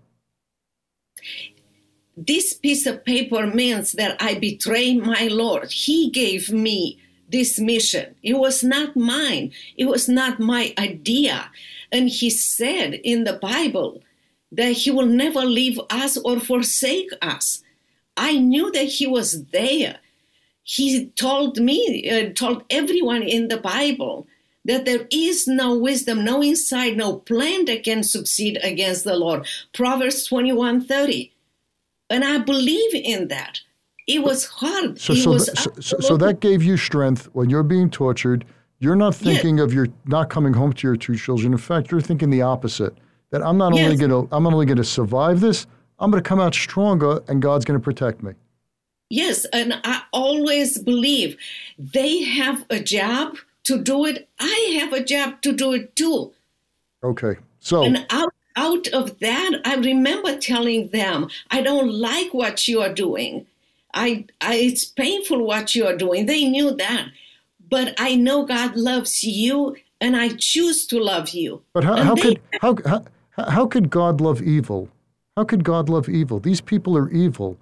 [2.16, 5.70] this piece of paper means that I betray my Lord.
[5.72, 8.14] He gave me this mission.
[8.22, 11.50] It was not mine, it was not my idea.
[11.90, 14.03] And He said in the Bible
[14.53, 17.62] that He will never leave us or forsake us.
[18.16, 19.98] I knew that He was there.
[20.62, 24.27] He told me, uh, told everyone in the Bible
[24.64, 29.46] that there is no wisdom, no insight, no plan that can succeed against the Lord.
[29.74, 31.33] Proverbs 21 30.
[32.14, 33.61] And I believe in that.
[34.07, 35.00] It was hard.
[35.00, 38.44] So, so, was so, so, so, that gave you strength when you're being tortured.
[38.79, 39.64] You're not thinking yes.
[39.64, 41.53] of your not coming home to your two children.
[41.53, 42.96] In fact, you're thinking the opposite.
[43.31, 43.85] That I'm not yes.
[43.85, 45.66] only going to I'm not only going to survive this.
[45.98, 48.35] I'm going to come out stronger, and God's going to protect me.
[49.11, 51.37] Yes, and I always believe
[51.77, 54.29] they have a job to do it.
[54.38, 56.33] I have a job to do it too.
[57.03, 62.68] Okay, so and out out of that, I remember telling them, I don't like what
[62.68, 63.46] you are doing.
[63.92, 66.26] I, I, it's painful what you are doing.
[66.26, 67.08] They knew that.
[67.68, 71.62] But I know God loves you and I choose to love you.
[71.72, 73.04] But how, how they, could how, how,
[73.50, 74.88] how could God love evil?
[75.36, 76.38] How could God love evil?
[76.38, 77.56] These people are evil.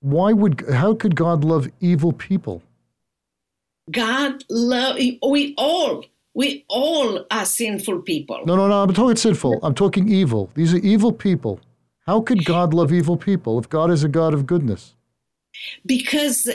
[0.00, 2.62] Why would how could God love evil people?
[3.90, 6.04] God love we all
[6.34, 8.40] we all are sinful people.
[8.46, 8.82] No, no, no.
[8.82, 9.60] I'm talking sinful.
[9.62, 10.50] I'm talking evil.
[10.54, 11.60] These are evil people.
[12.06, 14.94] How could God love evil people if God is a God of goodness?
[15.86, 16.48] Because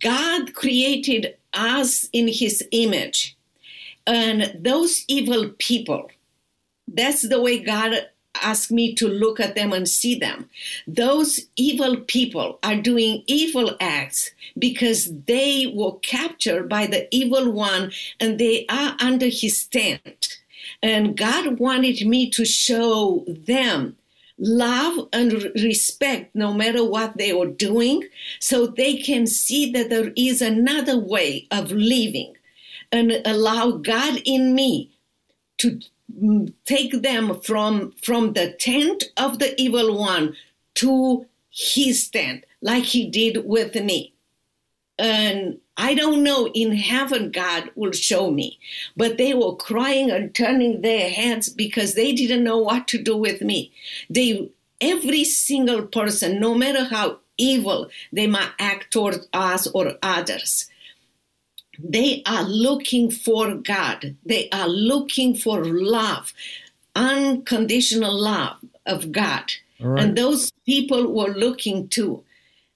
[0.00, 3.36] God created us in his image.
[4.06, 6.08] And those evil people,
[6.86, 8.06] that's the way God
[8.42, 10.48] ask me to look at them and see them.
[10.86, 17.92] Those evil people are doing evil acts because they were captured by the evil one
[18.20, 20.38] and they are under his tent.
[20.82, 23.96] And God wanted me to show them
[24.38, 28.06] love and respect no matter what they are doing
[28.38, 32.34] so they can see that there is another way of living
[32.92, 34.90] and allow God in me
[35.58, 35.80] to
[36.64, 40.34] take them from from the tent of the evil one
[40.74, 44.12] to his tent like he did with me.
[44.98, 48.58] And i don't know in heaven god will show me.
[48.96, 53.16] But they were crying and turning their heads because they didn't know what to do
[53.16, 53.72] with me.
[54.08, 54.50] They
[54.80, 60.70] every single person no matter how evil they might act toward us or others
[61.78, 64.16] they are looking for God.
[64.24, 66.32] They are looking for love,
[66.94, 69.52] unconditional love, of God.
[69.80, 70.02] Right.
[70.02, 72.22] And those people were looking too.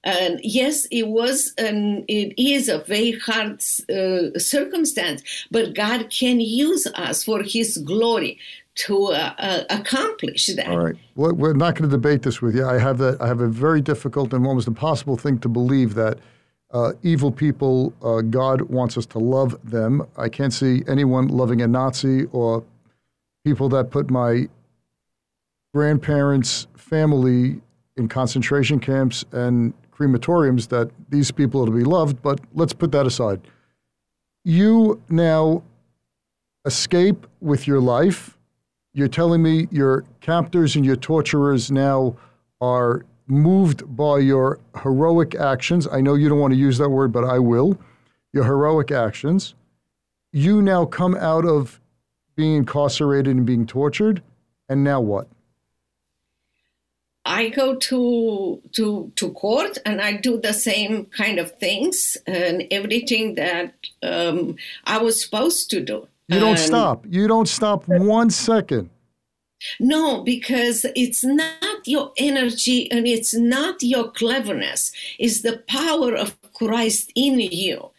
[0.03, 6.41] And yes, it was and it is a very hard uh, circumstance, but God can
[6.41, 8.39] use us for His glory
[8.77, 10.69] to uh, uh, accomplish that.
[10.69, 10.97] All right.
[11.17, 12.67] Well, we're not going to debate this with you.
[12.67, 13.21] I have that.
[13.21, 16.19] I have a very difficult and almost impossible thing to believe that
[16.73, 20.07] uh, evil people, uh, God wants us to love them.
[20.17, 22.65] I can't see anyone loving a Nazi or
[23.45, 24.49] people that put my
[25.75, 27.61] grandparents' family
[27.97, 32.93] in concentration camps and crematoriums that these people are to be loved, but let's put
[32.93, 33.41] that aside.
[34.45, 35.63] You now
[36.65, 38.37] escape with your life.
[38.95, 42.17] You're telling me your captors and your torturers now
[42.61, 45.87] are moved by your heroic actions.
[45.91, 47.79] I know you don't want to use that word, but I will.
[48.33, 49.55] Your heroic actions.
[50.33, 51.81] You now come out of
[52.37, 54.23] being incarcerated and being tortured,
[54.69, 55.29] and now what?
[57.25, 62.65] I go to to to court and I do the same kind of things and
[62.71, 66.09] everything that um, I was supposed to do.
[66.29, 67.05] You don't stop.
[67.09, 68.89] You don't stop one second.
[69.79, 74.93] No, because it's not your energy and it's not your cleverness.
[75.19, 77.91] It's the power of Christ in you.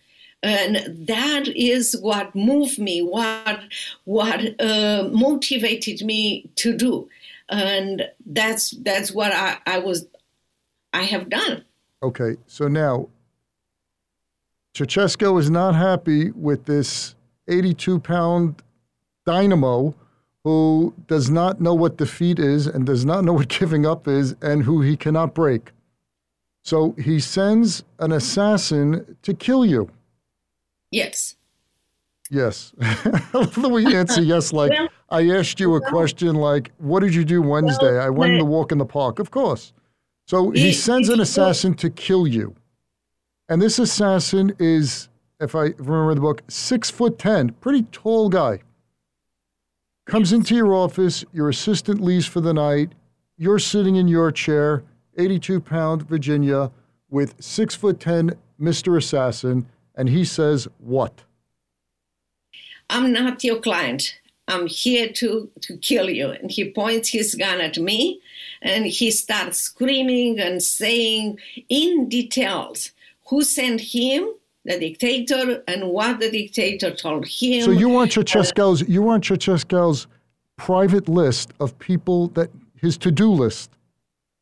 [0.44, 3.60] And that is what moved me, what
[4.06, 7.08] what uh, motivated me to do,
[7.48, 10.08] and that's that's what I, I was,
[10.94, 11.64] I have done.
[12.02, 13.10] Okay, so now
[14.74, 17.14] Ceausescu is not happy with this
[17.48, 18.64] 82 pound
[19.26, 19.94] dynamo
[20.44, 24.36] who does not know what defeat is and does not know what giving up is
[24.42, 25.72] and who he cannot break.
[26.64, 29.90] So he sends an assassin to kill you.
[30.92, 31.36] Yes.
[32.30, 32.74] Yes.
[33.32, 37.14] The way you answer yes, like Well- I asked you a question like, what did
[37.14, 38.00] you do Wednesday?
[38.00, 39.20] I went the walk in the park.
[39.20, 39.74] Of course.
[40.26, 42.56] So he He- sends an assassin to kill you.
[43.50, 45.10] And this assassin is,
[45.42, 48.60] if I remember the book, six foot ten, pretty tall guy.
[50.06, 52.94] Comes into your office, your assistant leaves for the night,
[53.38, 54.84] you're sitting in your chair,
[55.18, 56.72] 82 pound Virginia,
[57.10, 58.98] with six foot ten Mr.
[58.98, 61.24] Assassin, and he says, What?
[62.90, 64.20] I'm not your client.
[64.48, 66.30] I'm here to, to kill you.
[66.30, 68.20] And he points his gun at me
[68.62, 71.40] and he starts screaming and saying
[71.70, 72.92] in details
[73.28, 74.28] who sent him,
[74.66, 77.64] the dictator, and what the dictator told him.
[77.64, 80.08] So you want uh, Ceausescu's you want Ceausescu's
[80.58, 83.72] private list of people that his to-do list,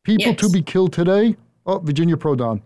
[0.03, 1.35] people to be killed today.
[1.65, 2.61] Oh, Virginia Prodan,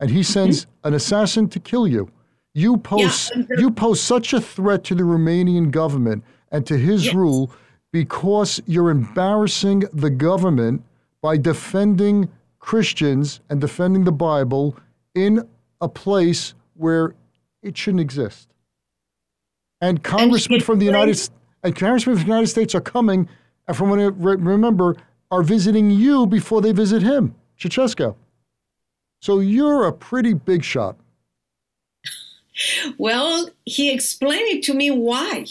[0.00, 0.32] and he mm-hmm.
[0.32, 2.08] sends an assassin to kill you.
[2.54, 7.06] You pose the- you pose such a threat to the Romanian government and to his
[7.06, 7.14] Yes.
[7.14, 7.50] rule
[7.92, 10.82] because you're embarrassing the government
[11.20, 14.76] by defending Christians and defending the Bible
[15.14, 15.46] in
[15.80, 17.14] a place where
[17.62, 18.48] it shouldn't exist.
[19.80, 21.18] And congressmen he from the United
[21.62, 23.28] and congressmen from the United States are coming,
[23.68, 24.96] and from what I re- remember,
[25.30, 28.14] are visiting you before they visit him, Ceausescu.
[29.20, 30.96] So you're a pretty big shot.
[32.98, 35.46] Well, he explained it to me why.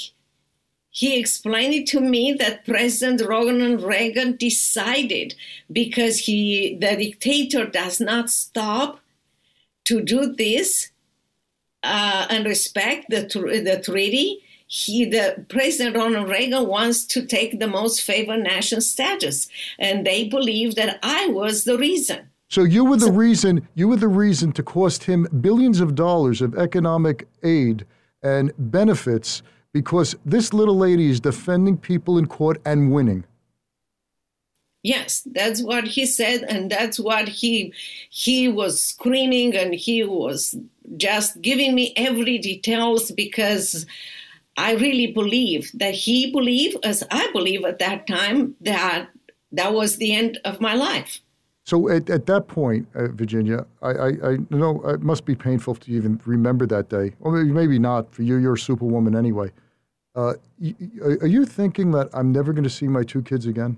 [0.91, 5.35] He explained it to me that President Ronald Reagan decided
[5.71, 8.99] because he the dictator does not stop
[9.85, 10.91] to do this
[11.83, 14.43] uh, and respect the tr- the treaty.
[14.67, 20.29] He, the President Ronald Reagan wants to take the most favored nation status, and they
[20.29, 22.29] believe that I was the reason.
[22.47, 23.67] So you were the reason.
[23.75, 27.85] You were the reason to cost him billions of dollars of economic aid
[28.23, 29.41] and benefits
[29.73, 33.23] because this little lady is defending people in court and winning.
[34.83, 37.73] Yes, that's what he said, and that's what he
[38.09, 40.55] he was screaming, and he was
[40.97, 43.85] just giving me every details because
[44.57, 49.09] I really believe that he believed, as I believe at that time, that
[49.51, 51.21] that was the end of my life.
[51.63, 55.75] So at, at that point, uh, Virginia, I, I, I know it must be painful
[55.75, 57.13] to even remember that day.
[57.19, 58.37] Or maybe, maybe not for you.
[58.37, 59.51] You're a superwoman anyway.
[60.15, 60.75] Uh, y-
[61.21, 63.77] are you thinking that I'm never going to see my two kids again?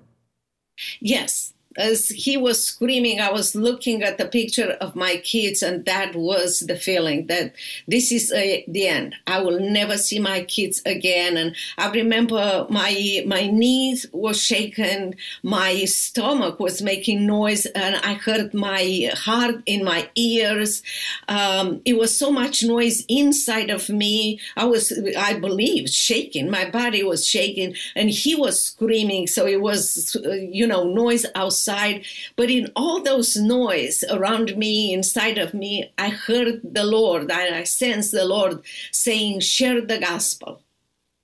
[0.99, 5.85] Yes, as he was screaming, I was looking at the picture of my kids, and
[5.85, 7.53] that was the feeling that
[7.87, 9.15] this is uh, the end.
[9.27, 11.37] I will never see my kids again.
[11.37, 18.13] And I remember my my knees were shaken, my stomach was making noise, and I
[18.13, 20.83] heard my heart in my ears.
[21.27, 24.39] Um, it was so much noise inside of me.
[24.55, 26.49] I was, I believe, shaking.
[26.49, 29.27] My body was shaking, and he was screaming.
[29.27, 32.05] So it was, uh, you know, noise outside outside.
[32.35, 37.31] But in all those noise around me, inside of me, I heard the Lord.
[37.31, 40.61] I, I sensed the Lord saying, share the gospel.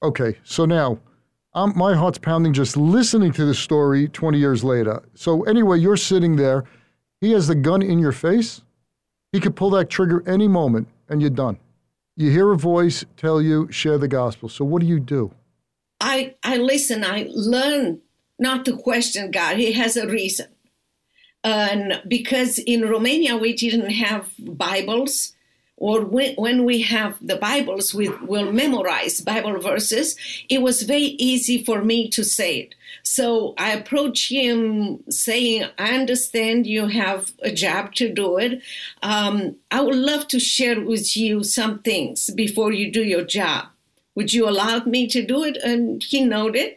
[0.01, 0.99] Okay, so now
[1.53, 5.03] um, my heart's pounding just listening to this story 20 years later.
[5.13, 6.63] So, anyway, you're sitting there.
[7.21, 8.61] He has the gun in your face.
[9.33, 11.57] He could pull that trigger any moment and you're done.
[12.15, 14.47] You hear a voice tell you, share the gospel.
[14.47, 15.33] So, what do you do?
[16.01, 17.03] I, I listen.
[17.03, 17.99] I learn
[18.39, 19.57] not to question God.
[19.57, 20.47] He has a reason.
[21.43, 25.33] And because in Romania we didn't have Bibles,
[25.79, 30.17] or when we have the Bibles, we will memorize Bible verses.
[30.49, 32.75] It was very easy for me to say it.
[33.03, 38.61] So I approach him saying, I understand you have a job to do it.
[39.01, 43.67] Um, I would love to share with you some things before you do your job.
[44.15, 45.55] Would you allow me to do it?
[45.63, 46.75] And he nodded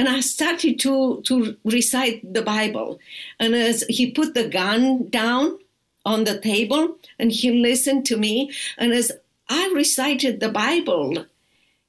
[0.00, 2.98] and I started to to recite the Bible.
[3.38, 5.58] And as he put the gun down
[6.06, 9.12] on the table and he listened to me, and as
[9.50, 11.26] I recited the Bible,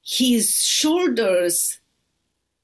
[0.04, 1.78] his shoulders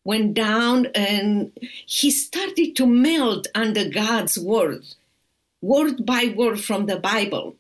[0.05, 1.51] went down and
[1.87, 4.85] he started to melt under God's word,
[5.63, 7.57] word by word from the Bible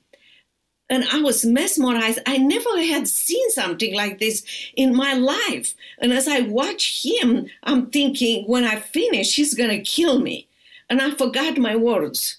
[0.91, 2.21] and I was mesmerized.
[2.27, 4.43] I never had seen something like this
[4.75, 5.75] in my life.
[5.99, 10.49] And as I watch him, I'm thinking, when I finish, he's going to kill me.
[10.89, 12.39] And I forgot my words.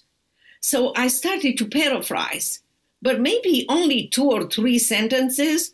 [0.60, 2.60] So I started to paraphrase,
[3.00, 5.72] but maybe only two or three sentences.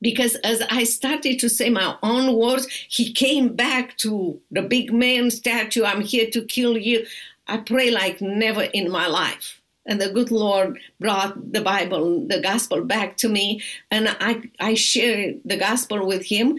[0.00, 4.92] Because as I started to say my own words, he came back to the big
[4.92, 7.04] man statue I'm here to kill you.
[7.48, 12.40] I pray like never in my life and the good Lord brought the Bible, the
[12.40, 16.58] gospel back to me, and I I shared the gospel with him,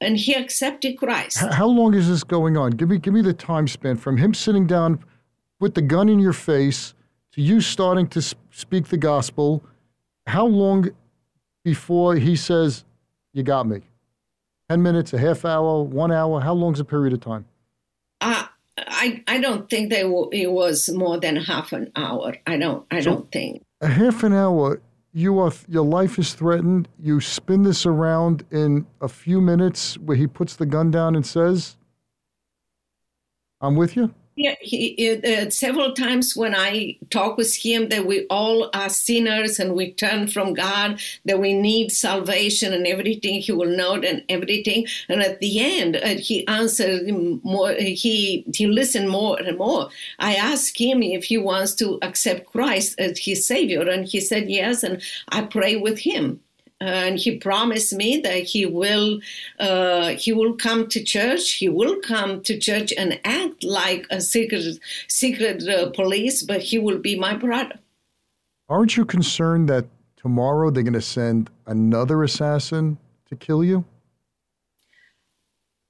[0.00, 1.38] and he accepted Christ.
[1.38, 2.72] How long is this going on?
[2.72, 5.02] Give me give me the time span from him sitting down
[5.60, 6.94] with the gun in your face
[7.32, 9.62] to you starting to speak the gospel.
[10.26, 10.90] How long
[11.64, 12.84] before he says,
[13.32, 13.82] "You got me"?
[14.68, 16.40] Ten minutes, a half hour, one hour?
[16.40, 17.46] How long's a period of time?
[18.20, 18.46] Uh,
[18.78, 22.36] I, I don't think they w- it was more than half an hour.
[22.46, 24.80] I don't I so don't think a half an hour.
[25.12, 26.88] You are your life is threatened.
[26.98, 31.24] You spin this around in a few minutes, where he puts the gun down and
[31.24, 31.76] says,
[33.60, 38.26] "I'm with you." Yeah, he, uh, several times when I talk with him that we
[38.26, 43.40] all are sinners and we turn from God, that we need salvation and everything.
[43.40, 44.86] He will know and everything.
[45.08, 47.08] And at the end, uh, he answered
[47.44, 47.72] more.
[47.72, 49.88] He he listened more and more.
[50.18, 54.50] I asked him if he wants to accept Christ as his Savior, and he said
[54.50, 54.82] yes.
[54.82, 56.40] And I pray with him
[56.80, 59.20] and he promised me that he will
[59.58, 61.52] uh, he will come to church.
[61.52, 66.78] He will come to church and act like a secret secret uh, police but he
[66.78, 67.78] will be my brother.
[68.68, 72.98] Aren't you concerned that tomorrow they're going to send another assassin
[73.28, 73.84] to kill you?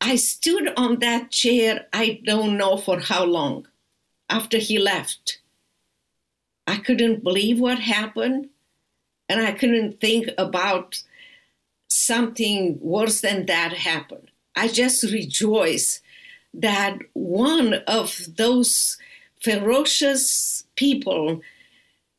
[0.01, 3.67] I stood on that chair i don't know for how long
[4.29, 5.41] after he left.
[6.67, 8.49] I couldn't believe what happened
[9.29, 11.03] and I couldn't think about
[11.89, 14.29] something worse than that happen.
[14.55, 16.01] I just rejoice
[16.55, 18.97] that one of those
[19.41, 21.43] ferocious people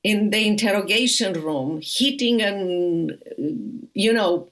[0.03, 3.17] in the interrogation room, hitting and,
[3.93, 4.49] you know,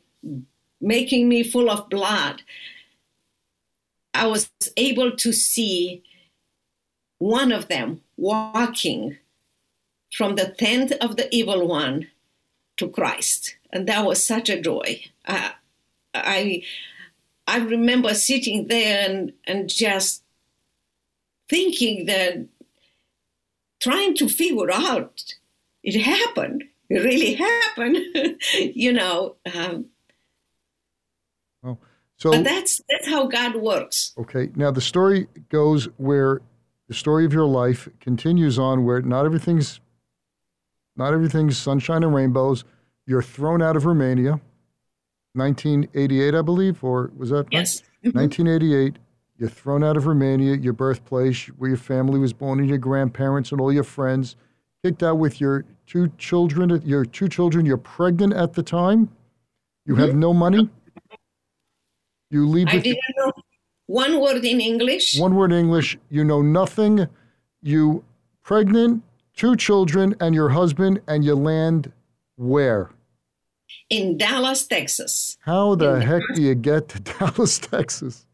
[0.81, 2.41] making me full of blood,
[4.13, 6.03] I was able to see
[7.19, 9.17] one of them walking
[10.11, 12.07] from the tent of the evil one
[12.77, 15.01] to Christ, and that was such a joy.
[15.25, 15.53] I,
[16.13, 16.63] I,
[17.47, 20.23] I remember sitting there and and just
[21.49, 22.47] thinking that
[23.79, 25.35] trying to figure out
[25.83, 26.63] it happened.
[26.89, 27.97] It really happened,
[28.53, 29.35] you know.
[29.53, 29.85] Um,
[31.63, 31.77] oh,
[32.17, 34.13] so but that's that's how God works.
[34.17, 34.49] Okay.
[34.55, 36.41] Now the story goes where
[36.87, 39.79] the story of your life continues on, where not everything's
[40.95, 42.63] not everything's sunshine and rainbows.
[43.05, 44.39] You're thrown out of Romania,
[45.33, 48.93] 1988, I believe, or was that yes, 1988?
[48.93, 49.01] Mm-hmm.
[49.37, 53.51] You're thrown out of Romania, your birthplace, where your family was born, and your grandparents
[53.51, 54.37] and all your friends.
[54.83, 56.81] Kicked out with your two children.
[56.85, 57.65] Your two children.
[57.65, 59.09] You're pregnant at the time.
[59.85, 60.69] You have no money.
[62.29, 63.33] You leave I didn't know
[63.87, 65.19] one word in English.
[65.19, 65.97] one word in English.
[66.09, 67.07] You know nothing.
[67.61, 68.03] You
[68.43, 69.03] pregnant,
[69.35, 71.91] two children, and your husband, and you land
[72.35, 72.91] where?
[73.89, 75.37] in Dallas, Texas.
[75.41, 78.25] How the heck do you get to Dallas, Texas?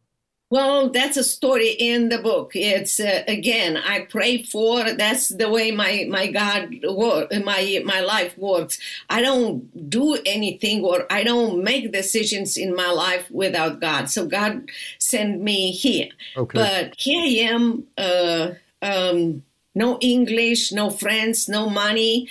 [0.49, 2.51] Well, that's a story in the book.
[2.55, 4.91] It's uh, again, I pray for.
[4.91, 8.77] That's the way my my God work, my my life works.
[9.09, 14.09] I don't do anything or I don't make decisions in my life without God.
[14.09, 16.09] So God sent me here.
[16.35, 16.59] Okay.
[16.59, 17.87] But here I am.
[17.97, 19.43] Uh, um,
[19.73, 22.27] no English, no friends, no money.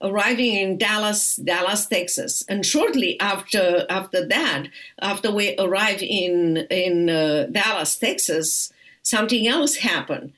[0.00, 4.68] Arriving in Dallas, Dallas, Texas, and shortly after after that,
[5.02, 8.72] after we arrived in in uh, Dallas, Texas,
[9.02, 10.34] something else happened.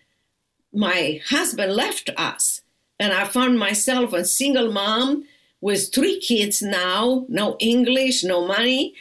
[0.72, 2.62] My husband left us,
[2.98, 5.26] and I found myself a single mom
[5.60, 8.94] with three kids now, no English, no money,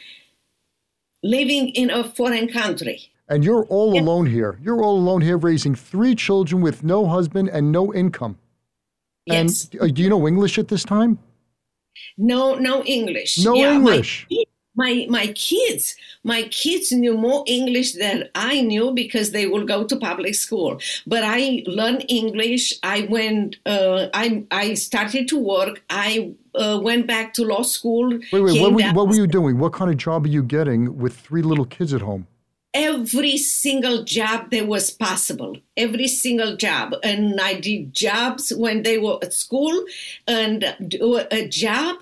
[1.22, 3.09] living in a foreign country.
[3.30, 4.58] And you're all alone here.
[4.62, 8.36] You're all alone here raising three children with no husband and no income.
[9.26, 9.68] Yes.
[9.72, 11.18] And uh, do you know English at this time?
[12.18, 13.38] No, no English.
[13.38, 14.26] No my English.
[14.28, 19.66] ki- My, my kids, my kids knew more English than I knew because they will
[19.66, 20.80] go to public school.
[21.06, 22.64] But I learned English.
[22.82, 23.56] I went.
[23.66, 25.82] Uh, I I started to work.
[25.90, 28.06] I uh, went back to law school.
[28.32, 29.58] Wait, wait, what were, what were you doing?
[29.58, 32.26] What kind of job are you getting with three little kids at home?
[32.72, 38.96] Every single job that was possible every single job and i did jobs when they
[38.98, 39.84] were at school
[40.26, 41.96] and do uh, a job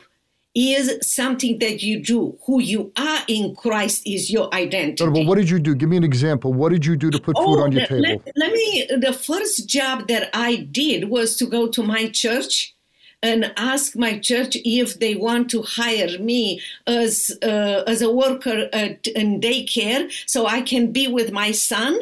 [0.55, 5.37] is something that you do who you are in christ is your identity but what
[5.37, 5.75] did you do?
[5.75, 6.53] Give me an example.
[6.53, 8.03] What did you do to put oh, food on your table?
[8.03, 8.87] Let, let me.
[8.99, 12.75] The first job that I did was to go to my church
[13.23, 18.69] and ask my church if they want to hire me as uh, as a worker
[18.73, 21.99] at, in daycare, so I can be with my son.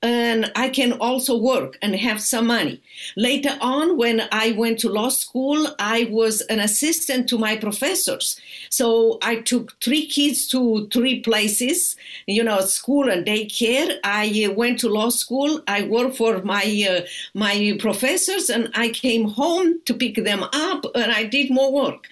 [0.00, 2.80] And I can also work and have some money.
[3.16, 8.40] Later on, when I went to law school, I was an assistant to my professors.
[8.70, 11.96] So I took three kids to three places,
[12.26, 13.98] you know, school and daycare.
[14.04, 15.62] I uh, went to law school.
[15.66, 20.84] I worked for my uh, my professors, and I came home to pick them up,
[20.94, 22.06] and I did more work.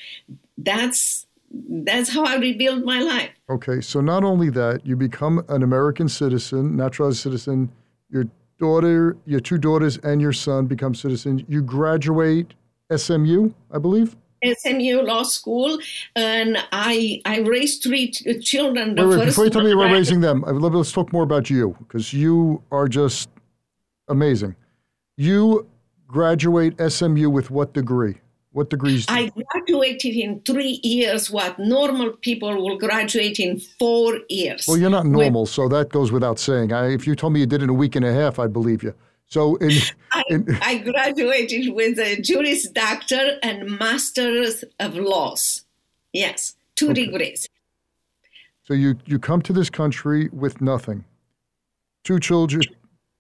[0.59, 1.26] That's
[1.85, 3.31] that's how I rebuild my life.
[3.51, 7.71] Okay, so not only that, you become an American citizen, naturalized citizen.
[8.11, 8.25] Your
[8.59, 11.43] daughter, your two daughters, and your son become citizens.
[11.49, 12.55] You graduate
[12.95, 14.17] SMU, I believe.
[14.45, 15.79] SMU Law School,
[16.15, 18.95] and I I raised three ch- children.
[18.95, 20.93] The Wait, wait, first before you tell me about I- raising them, I- let- let's
[20.93, 23.29] talk more about you because you are just
[24.09, 24.55] amazing.
[25.17, 25.67] You
[26.07, 28.17] graduate SMU with what degree?
[28.57, 29.05] What degrees?
[29.11, 34.65] I graduated in three years, what normal people will graduate in four years.
[34.67, 36.73] well, you're not With- normal, so that goes without saying.
[36.73, 38.55] I, if you told me you did it in a week and a half, I'd
[38.55, 38.95] believe you.
[39.27, 39.73] So, in,
[40.13, 45.67] I, in, I graduated with a Juris Doctor and Masters of Laws.
[46.15, 47.47] Yes, two degrees.
[48.63, 51.05] so you you come to this country with nothing.
[52.05, 52.63] Two children,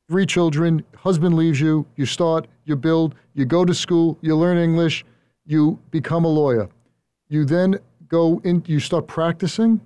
[0.08, 0.82] three children.
[0.96, 1.84] Husband leaves you.
[1.96, 2.46] You start.
[2.64, 3.14] You build.
[3.34, 4.16] You go to school.
[4.22, 5.04] You learn English.
[5.46, 6.68] You become a lawyer.
[7.28, 7.78] You then
[8.08, 8.62] go in.
[8.66, 9.80] You start practicing.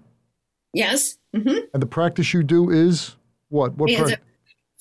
[0.73, 1.19] Yes.
[1.35, 3.17] hmm And the practice you do is
[3.49, 3.75] what?
[3.77, 4.19] What practice?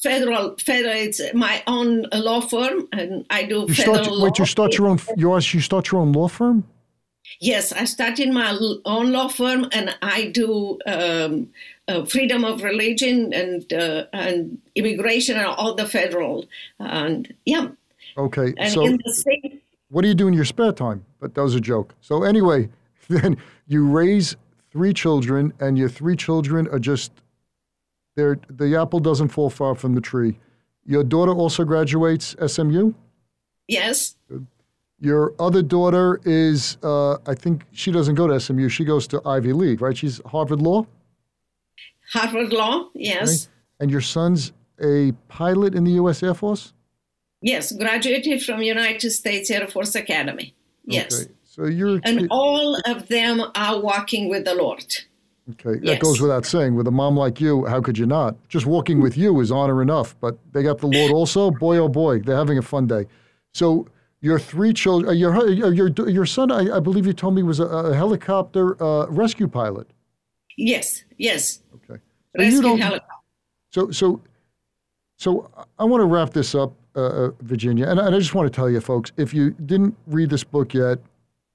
[0.02, 0.94] federal, federal.
[0.96, 4.12] It's my own law firm, and I do You federal start.
[4.18, 4.24] law.
[4.26, 5.00] Wait, you start your own.
[5.18, 6.64] You are- you start your own law firm.
[7.42, 11.50] Yes, I started my own law firm, and I do um,
[11.88, 16.46] uh, freedom of religion and uh, and immigration and all the federal.
[16.80, 17.68] And yeah,
[18.18, 18.54] Okay.
[18.58, 19.62] and so in the same.
[19.90, 21.06] What do you do in your spare time?
[21.20, 21.94] But that was a joke.
[22.02, 22.70] So anyway,
[23.10, 23.38] then
[23.68, 24.36] you raise
[24.72, 27.12] three children, and your three children are just
[28.16, 30.38] they're the apple doesn't fall far from the tree.
[30.86, 32.94] Your daughter also graduates SMU.
[33.68, 34.16] Yes,
[35.00, 38.68] Your other daughter is, uh, I think she doesn't go to SMU.
[38.68, 39.96] She goes to Ivy League, right?
[39.96, 40.88] She's Harvard Law.
[42.12, 42.90] Harvard Law.
[42.96, 44.52] Yes, And your son's
[44.84, 46.24] a pilot in the U.S.
[46.24, 46.74] Air Force.
[47.42, 50.54] Yes, graduated from United States Air Force Academy.
[50.86, 51.32] Yes, Okay.
[51.44, 54.86] So you're and all of them are walking with the Lord.
[55.52, 56.02] Okay, that Yes.
[56.02, 56.76] goes without saying.
[56.76, 58.36] With a mom like you, how could you not?
[58.50, 60.16] Just walking with you is honor enough.
[60.22, 61.50] But they got the Lord also.
[61.52, 63.08] Boy, oh boy, they're having a fun day.
[63.54, 63.88] So
[64.22, 67.42] your three children, uh, your uh, your your son, I, I believe you told me
[67.42, 69.90] was a, a helicopter uh, rescue pilot.
[70.56, 72.00] Yes, yes, Okay,
[72.36, 73.16] so rescue helicopter.
[73.72, 74.22] So, so,
[75.18, 78.52] so I want to wrap this up, uh, uh, Virginia, and, and I just want
[78.52, 81.00] to tell you, folks, if you didn't read this book yet,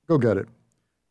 [0.09, 0.49] go get it.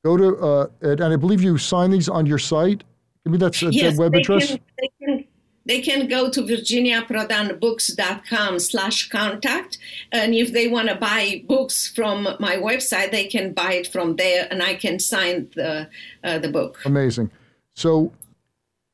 [0.04, 2.84] Go to, uh, and I believe you sign these on your site.
[3.24, 4.48] Give me that, yes, that web address.
[4.48, 5.26] Can, they, can,
[5.66, 9.78] they can go to virginiaprodanbooks.com slash contact.
[10.12, 14.18] And if they want to buy books from my website, they can buy it from
[14.18, 15.90] there and I can sign the,
[16.24, 16.82] uh, the book.
[16.84, 17.32] Amazing.
[17.76, 18.12] So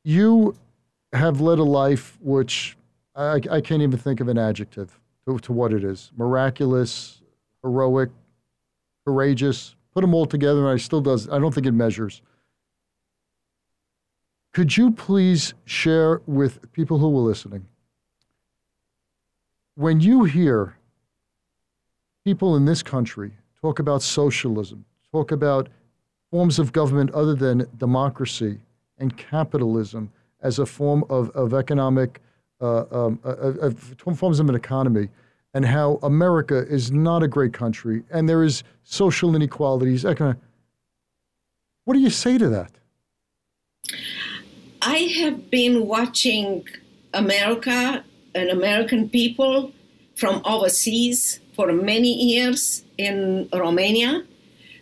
[0.04, 0.56] you
[1.14, 2.78] have led a life which
[3.16, 4.99] I, I can't even think of an adjective
[5.38, 7.22] to, what it is miraculous,
[7.62, 8.10] heroic,
[9.06, 9.76] courageous.
[9.94, 11.30] Put them all together, and I still does.
[11.30, 12.22] I don't think it measures.
[14.54, 17.66] Could you please share with people who were listening
[19.80, 20.76] when you hear
[22.26, 25.70] people in this country talk about socialism, talk about
[26.30, 28.60] forms of government other than democracy
[28.98, 30.12] and capitalism
[30.42, 32.22] as a form of, of economic,
[32.62, 33.72] uh, um, uh,
[34.16, 35.10] forms of an economy,
[35.54, 40.04] and how America is not a great country and there is social inequalities.
[40.04, 42.72] What do you say to that?
[44.82, 46.68] I have been watching
[47.14, 48.04] America
[48.36, 49.72] and American people
[50.16, 54.24] from overseas for many years in Romania.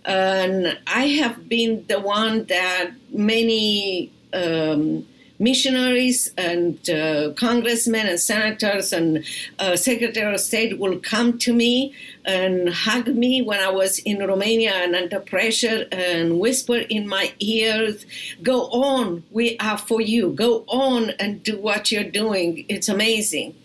[0.05, 5.05] And I have been the one that many um,
[5.39, 9.23] missionaries and uh, congressmen and senators and
[9.59, 11.93] uh, secretary of state will come to me
[12.25, 17.33] and hug me when I was in Romania and under pressure and whisper in my
[17.39, 18.05] ears,
[18.41, 20.31] Go on, we are for you.
[20.31, 22.65] Go on and do what you're doing.
[22.67, 23.55] It's amazing.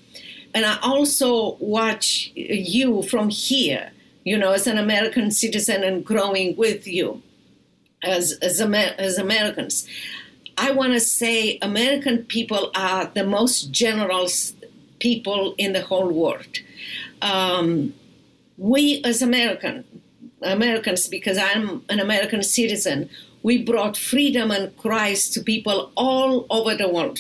[0.55, 3.91] And I also watch you from here,
[4.25, 7.23] you know, as an American citizen and growing with you
[8.03, 9.87] as, as, Amer- as Americans.
[10.57, 14.55] I want to say American people are the most generous
[14.99, 16.59] people in the whole world.
[17.21, 17.95] Um,
[18.59, 19.85] we as American,
[20.43, 23.09] Americans, because I'm an American citizen,
[23.43, 27.19] we brought freedom and Christ to people all over the world.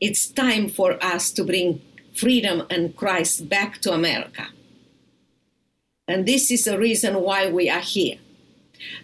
[0.00, 1.80] It's time for us to bring
[2.14, 4.48] freedom and Christ back to America.
[6.08, 8.18] And this is the reason why we are here.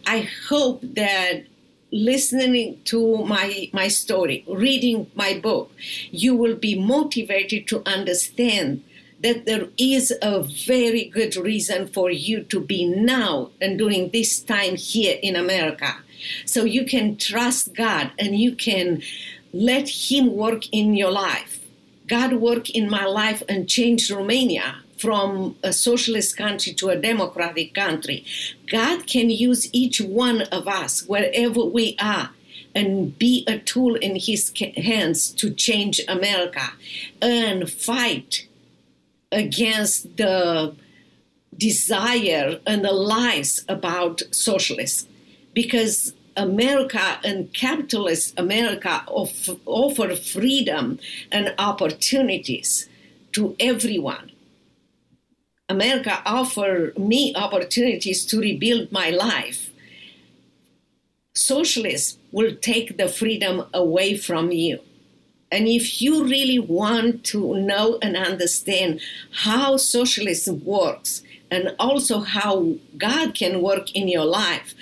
[0.07, 1.45] I hope that
[1.91, 5.71] listening to my my story reading my book
[6.11, 8.83] you will be motivated to understand
[9.23, 14.41] that there is a very good reason for you to be now and during this
[14.41, 15.97] time here in america.
[16.45, 19.03] So you can trust god and you can
[19.53, 21.65] let him work in your life.
[22.07, 27.75] God work in my life and change romania from a socialist country to a democratic
[27.75, 28.25] country.
[28.71, 32.31] God can use each one of us, wherever we are,
[32.75, 36.73] and be a tool in His hands to change America
[37.21, 38.47] and fight
[39.33, 40.75] against the
[41.57, 45.09] desire and the lies about socialism.
[45.55, 50.99] Because America and capitalist America offer freedom
[51.33, 52.91] and opportunities
[53.33, 54.31] to everyone
[55.69, 59.71] America offered me opportunities to rebuild my life.
[61.35, 64.81] Socialists will take the freedom away from you.
[65.51, 69.01] And if you really want to know and understand
[69.33, 74.75] how socialism works and also how God can work in your life,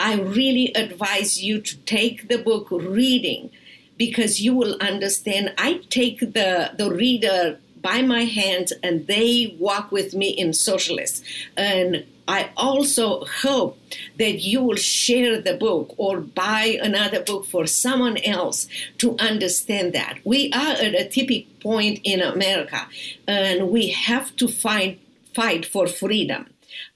[0.00, 3.50] I really advise you to take the book reading
[3.96, 5.52] because you will understand.
[5.58, 11.24] I take the, the reader by my hand and they walk with me in socialist.
[11.56, 13.78] And I also hope
[14.18, 18.68] that you will share the book or buy another book for someone else
[18.98, 20.18] to understand that.
[20.24, 22.86] We are at a tipping point in America
[23.26, 24.98] and we have to find,
[25.34, 26.48] fight for freedom.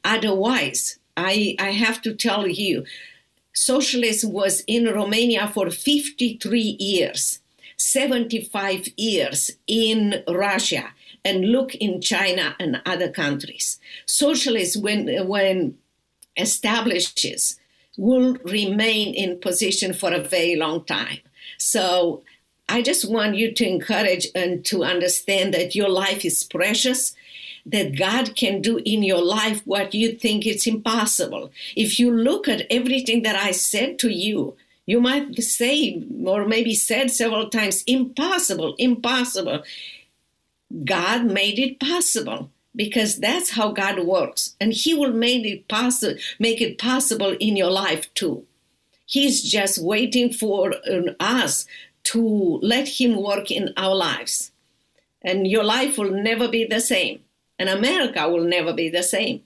[0.05, 2.85] Otherwise, I, I have to tell you,
[3.55, 7.41] socialism was in Romania for 53 years
[7.83, 10.93] 75 years in Russia
[11.25, 13.79] and look in China and other countries.
[14.07, 15.77] Socialism, when, when
[16.37, 17.59] establishes,
[17.99, 21.19] will remain in position for a very long time.
[21.59, 22.23] So
[22.69, 27.15] I just want you to encourage and to understand that your life is precious,
[27.67, 31.51] that God can do in your life what you think it's impossible.
[31.77, 34.57] If you look at everything that I said to you,
[34.87, 39.63] you might say, or maybe said several times, impossible, impossible.
[40.85, 44.57] God made it possible because that's how God works.
[44.61, 48.45] And He will make it possible, make it possible in your life too.
[49.07, 51.67] He's just waiting for uh, us
[52.05, 54.51] to let Him work in our lives.
[55.21, 57.21] And your life will never be the same,
[57.59, 59.43] and America will never be the same.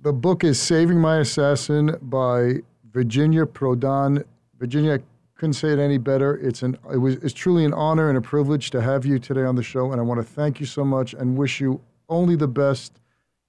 [0.00, 2.56] The book is Saving My Assassin by
[2.92, 4.24] Virginia Prodan.
[4.60, 5.00] Virginia, I
[5.38, 6.36] couldn't say it any better.
[6.36, 9.42] It's an it was it's truly an honor and a privilege to have you today
[9.42, 11.80] on the show, and I want to thank you so much and wish you
[12.10, 13.00] only the best,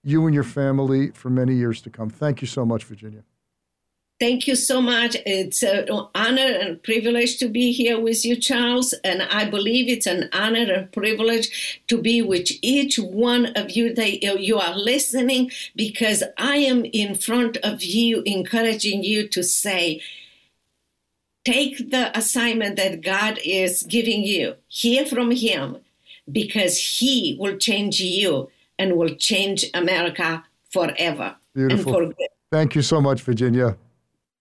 [0.03, 2.09] you and your family, for many years to come.
[2.09, 3.23] Thank you so much, Virginia.
[4.21, 5.17] Thank you so much.
[5.25, 8.93] It's an honor and privilege to be here with you, Charles.
[9.03, 13.95] And I believe it's an honor and privilege to be with each one of you
[13.95, 20.01] that you are listening because I am in front of you, encouraging you to say,
[21.43, 25.77] take the assignment that God is giving you, hear from Him,
[26.31, 31.35] because He will change you and will change America forever.
[31.53, 31.93] Beautiful.
[31.93, 32.13] For
[32.51, 33.77] Thank you so much, Virginia.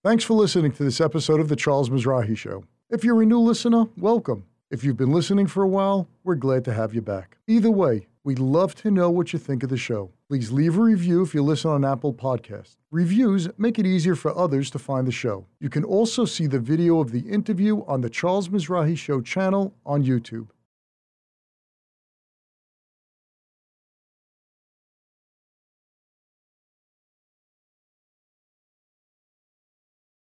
[0.02, 2.64] Thanks for listening to this episode of The Charles Mizrahi Show.
[2.88, 4.44] If you're a new listener, welcome.
[4.70, 7.36] If you've been listening for a while, we're glad to have you back.
[7.46, 10.10] Either way, we'd love to know what you think of the show.
[10.28, 12.76] Please leave a review if you listen on Apple Podcasts.
[12.90, 15.46] Reviews make it easier for others to find the show.
[15.58, 19.74] You can also see the video of the interview on the Charles Mizrahi Show channel
[19.86, 20.48] on YouTube.